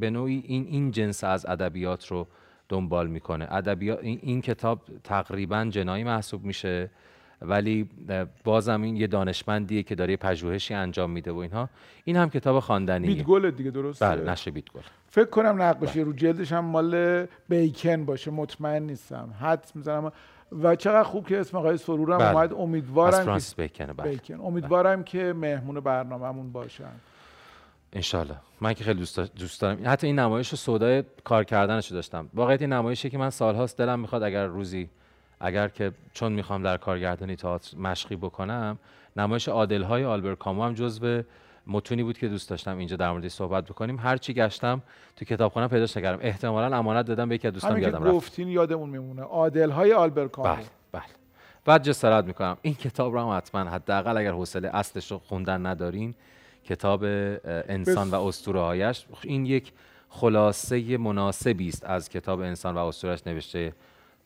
به 0.00 0.10
نوعی 0.10 0.42
این 0.46 0.66
این 0.66 0.90
جنس 0.90 1.24
از 1.24 1.46
ادبیات 1.46 2.06
رو 2.06 2.26
دنبال 2.68 3.06
می‌کنه. 3.06 3.46
ادبیات 3.50 3.98
این, 4.02 4.18
این 4.22 4.40
کتاب 4.40 4.82
تقریبا 5.04 5.66
جنایی 5.70 6.04
محسوب 6.04 6.44
میشه 6.44 6.90
ولی 7.42 7.88
بازم 8.44 8.82
این 8.82 8.96
یه 8.96 9.06
دانشمندیه 9.06 9.82
که 9.82 9.94
داره 9.94 10.16
پژوهشی 10.16 10.74
انجام 10.74 11.10
میده 11.10 11.32
و 11.32 11.36
اینها. 11.36 11.68
این 12.04 12.16
هم 12.16 12.30
کتاب 12.30 12.60
خواندنیه. 12.60 13.14
بیتگل 13.14 13.50
دیگه 13.50 13.70
درسته؟ 13.70 14.06
بله 14.06 14.30
نشه 14.30 14.50
بیتگل. 14.50 14.80
فکر 15.08 15.30
کنم 15.30 15.62
نقاشی 15.62 16.00
رو 16.00 16.12
جلدش 16.12 16.52
هم 16.52 16.64
مال 16.64 17.26
بیکن 17.48 18.04
باشه 18.04 18.30
مطمئن 18.30 18.82
نیستم. 18.82 19.34
حدس 19.40 19.76
می‌زنم. 19.76 20.12
و 20.62 20.76
چقدر 20.76 21.02
خوب 21.02 21.28
که 21.28 21.40
اسم 21.40 21.56
آقای 21.56 21.76
سرورم 21.76 22.18
بله. 22.18 22.30
اومد. 22.30 22.52
از 22.52 22.58
امیدوارم 22.58 23.24
فرانسیس 23.24 23.54
که 23.54 23.62
بیکنه 23.62 23.92
بله. 23.92 24.10
بیکن. 24.10 24.40
امیدوارم 24.40 25.04
که 25.04 25.32
مهمون 25.32 25.80
برنامهمون 25.80 26.52
باشن. 26.52 26.92
انشالله 27.92 28.36
من 28.60 28.74
که 28.74 28.84
خیلی 28.84 28.98
دوست, 28.98 29.20
دوست 29.20 29.60
دارم. 29.60 29.78
حتی 29.84 30.06
این 30.06 30.18
نمایش 30.18 30.48
رو 30.48 30.56
سودای 30.56 31.04
کار 31.24 31.44
کردنش 31.44 31.90
رو 31.90 31.94
داشتم. 31.94 32.28
واقعیت 32.34 32.60
این 32.60 32.72
نمایشی 32.72 33.10
که 33.10 33.18
من 33.18 33.30
سالهاست 33.30 33.78
دلم 33.78 34.00
می‌خواد 34.00 34.22
اگر 34.22 34.46
روزی 34.46 34.88
اگر 35.40 35.68
که 35.68 35.92
چون 36.12 36.32
می‌خوام 36.32 36.62
در 36.62 36.76
کارگردانی 36.76 37.36
تئاتر 37.36 37.76
مشقی 37.76 38.16
بکنم 38.16 38.78
نمایش 39.16 39.48
عادل 39.48 39.82
های 39.82 40.04
آلبر 40.04 40.34
کامو 40.34 40.64
هم 40.64 40.74
جزو 40.74 41.22
متونی 41.66 42.02
بود 42.02 42.18
که 42.18 42.28
دوست 42.28 42.50
داشتم 42.50 42.78
اینجا 42.78 42.96
در 42.96 43.10
موردش 43.10 43.32
صحبت 43.32 43.64
بکنیم. 43.64 43.98
هر 43.98 44.16
چی 44.16 44.34
گشتم 44.34 44.82
تو 45.16 45.24
کتابخانه 45.24 45.68
پیداش 45.68 45.96
نکردم 45.96 46.18
احتمالا 46.22 46.76
امانت 46.76 47.06
دادم 47.06 47.28
به 47.28 47.34
یکی 47.34 47.48
از 47.48 47.54
دوستان 47.54 47.82
یادم 47.82 48.04
رفت. 48.04 48.14
گفتین 48.14 48.48
یادمون 48.48 48.90
میمونه. 48.90 49.22
عادل 49.22 49.70
های 49.70 49.92
آلبر 49.92 50.28
کامو. 50.28 50.54
بله 50.54 50.64
بله. 50.92 51.02
بعد 51.64 51.82
جسارت 51.82 52.24
می‌کنم. 52.24 52.56
این 52.62 52.74
کتاب 52.74 53.12
رو 53.12 53.20
هم 53.20 53.36
حتما 53.36 53.70
حداقل 53.70 54.16
اگر 54.16 54.32
حوصله 54.32 54.70
اصلش 54.72 55.10
رو 55.10 55.18
خوندن 55.18 55.66
ندارین 55.66 56.14
کتاب 56.64 57.04
انسان 57.44 58.10
و 58.10 58.14
اسطوره 58.14 58.60
هایش 58.60 59.06
این 59.22 59.46
یک 59.46 59.72
خلاصه 60.08 60.98
مناسبی 60.98 61.68
است 61.68 61.84
از 61.84 62.08
کتاب 62.08 62.40
انسان 62.40 62.74
و 62.74 62.78
اسطورهش 62.78 63.22
نوشته 63.26 63.72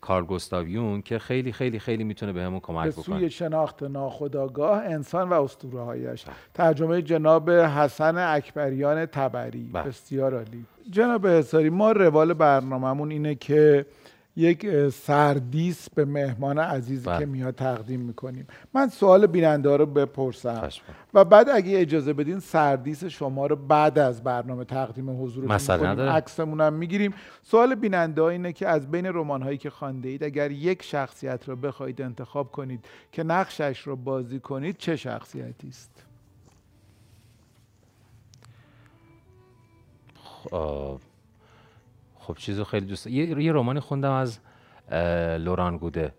کارل 0.01 0.25
گوستاو 0.25 0.69
یون 0.69 1.03
که 1.03 1.19
خیلی 1.19 1.53
خیلی 1.53 1.79
خیلی 1.79 2.05
می‌تونه 2.05 2.33
بهمون 2.33 2.59
به 2.59 2.67
کمک 2.67 2.93
بکنه. 2.93 3.19
سوی 3.19 3.31
شناخت 3.31 3.83
ناخودآگاه 3.83 4.85
انسان 4.85 5.29
و 5.29 5.43
اسطوره 5.43 5.81
هایش 5.81 6.25
ترجمه 6.55 7.03
جناب 7.03 7.51
حسن 7.51 8.17
اکبریان 8.17 9.07
تبری. 9.07 9.71
بله. 9.73 9.83
بسیار 9.83 10.35
عالی. 10.35 10.65
جناب 10.91 11.27
حساری 11.27 11.71
ما 11.71 11.93
روال 11.93 12.33
برنامهمون 12.33 13.11
اینه 13.11 13.35
که 13.35 13.87
یک 14.37 14.89
سردیس 14.89 15.91
به 15.91 16.05
مهمان 16.05 16.59
عزیزی 16.59 17.07
بله. 17.07 17.19
که 17.19 17.27
میاد 17.27 17.55
تقدیم 17.55 18.01
می‌کنیم 18.01 18.47
من 18.75 18.89
سوال 18.89 19.27
بیننده 19.27 19.77
رو 19.77 19.87
بپرسم 19.87 20.55
می‌کنم. 20.55 20.71
و 21.15 21.25
بعد 21.25 21.49
اگه 21.49 21.81
اجازه 21.81 22.13
بدین 22.13 22.41
سردیس 22.41 23.05
شما 23.05 23.47
رو 23.47 23.57
بعد 23.57 23.99
از 23.99 24.25
برنامه 24.25 24.65
تقدیم 24.65 25.23
حضورتون 25.23 25.77
می‌کنیم. 25.77 26.01
عکسمون 26.01 26.61
هم 26.61 26.73
می‌گیریم 26.73 27.15
سوال 27.43 27.75
بیننده 27.75 28.23
ها 28.23 28.29
اینه 28.29 28.53
که 28.53 28.69
از 28.69 28.91
بین 28.91 29.07
رمان 29.07 29.43
هایی 29.43 29.59
که 29.59 29.71
خوانده 29.71 30.09
اید 30.09 30.25
اگر 30.25 30.51
یک 30.51 30.83
شخصیت 30.83 31.49
رو 31.49 31.57
بخواهید 31.57 32.03
انتخاب 32.03 32.53
کنید 32.53 32.85
که 33.13 33.23
نقشش 33.23 33.81
رو 33.81 33.97
بازی 33.97 34.41
کنید 34.41 34.77
چه 34.77 34.97
شخصیتی 34.97 35.69
است 35.69 36.03
آه، 40.51 41.01
خب 42.27 42.35
چیزو 42.39 42.65
خیلی 42.65 42.87
دوست 42.87 43.07
یه, 43.07 43.43
یه 43.45 43.53
رمانی 43.53 43.81
خوندم 43.81 44.13
از 44.13 44.39
لوران 45.39 45.77
گوده 45.77 46.13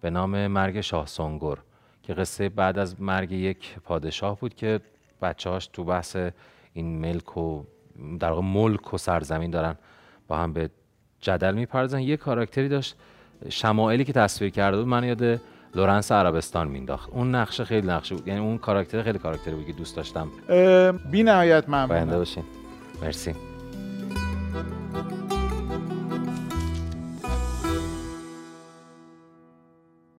به 0.00 0.10
نام 0.10 0.46
مرگ 0.46 0.80
شاه 0.80 1.06
سنگر 1.06 1.54
که 2.02 2.14
قصه 2.14 2.48
بعد 2.48 2.78
از 2.78 3.02
مرگ 3.02 3.32
یک 3.32 3.76
پادشاه 3.84 4.38
بود 4.38 4.54
که 4.54 4.80
بچه‌هاش 5.22 5.66
تو 5.66 5.84
بحث 5.84 6.16
این 6.72 7.00
ملک 7.00 7.36
و 7.36 7.62
در 8.20 8.30
واقع 8.30 8.42
ملک 8.42 8.94
و 8.94 8.98
سرزمین 8.98 9.50
دارن 9.50 9.74
با 10.28 10.36
هم 10.38 10.52
به 10.52 10.70
جدل 11.20 11.54
می‌پردازن. 11.54 12.00
یه 12.00 12.16
کاراکتری 12.16 12.68
داشت 12.68 12.96
شمایلی 13.48 14.04
که 14.04 14.12
تصویر 14.12 14.50
کرده 14.50 14.76
بود 14.76 14.86
من 14.86 15.04
یاد 15.04 15.40
لورنس 15.74 16.12
عربستان 16.12 16.68
مینداخت 16.68 17.10
اون 17.10 17.34
نقشه 17.34 17.64
خیلی 17.64 17.86
نقشه 17.86 18.14
بود. 18.14 18.28
یعنی 18.28 18.40
اون 18.40 18.58
کاراکتر 18.58 19.02
خیلی 19.02 19.18
کاراکتری 19.18 19.54
بود 19.54 19.66
که 19.66 19.72
دوست 19.72 19.96
داشتم. 19.96 20.28
بی 21.10 21.22
نهایت 21.22 21.68
ممنونم. 21.68 22.18
باشین. 22.18 22.44
مرسی. 23.02 23.51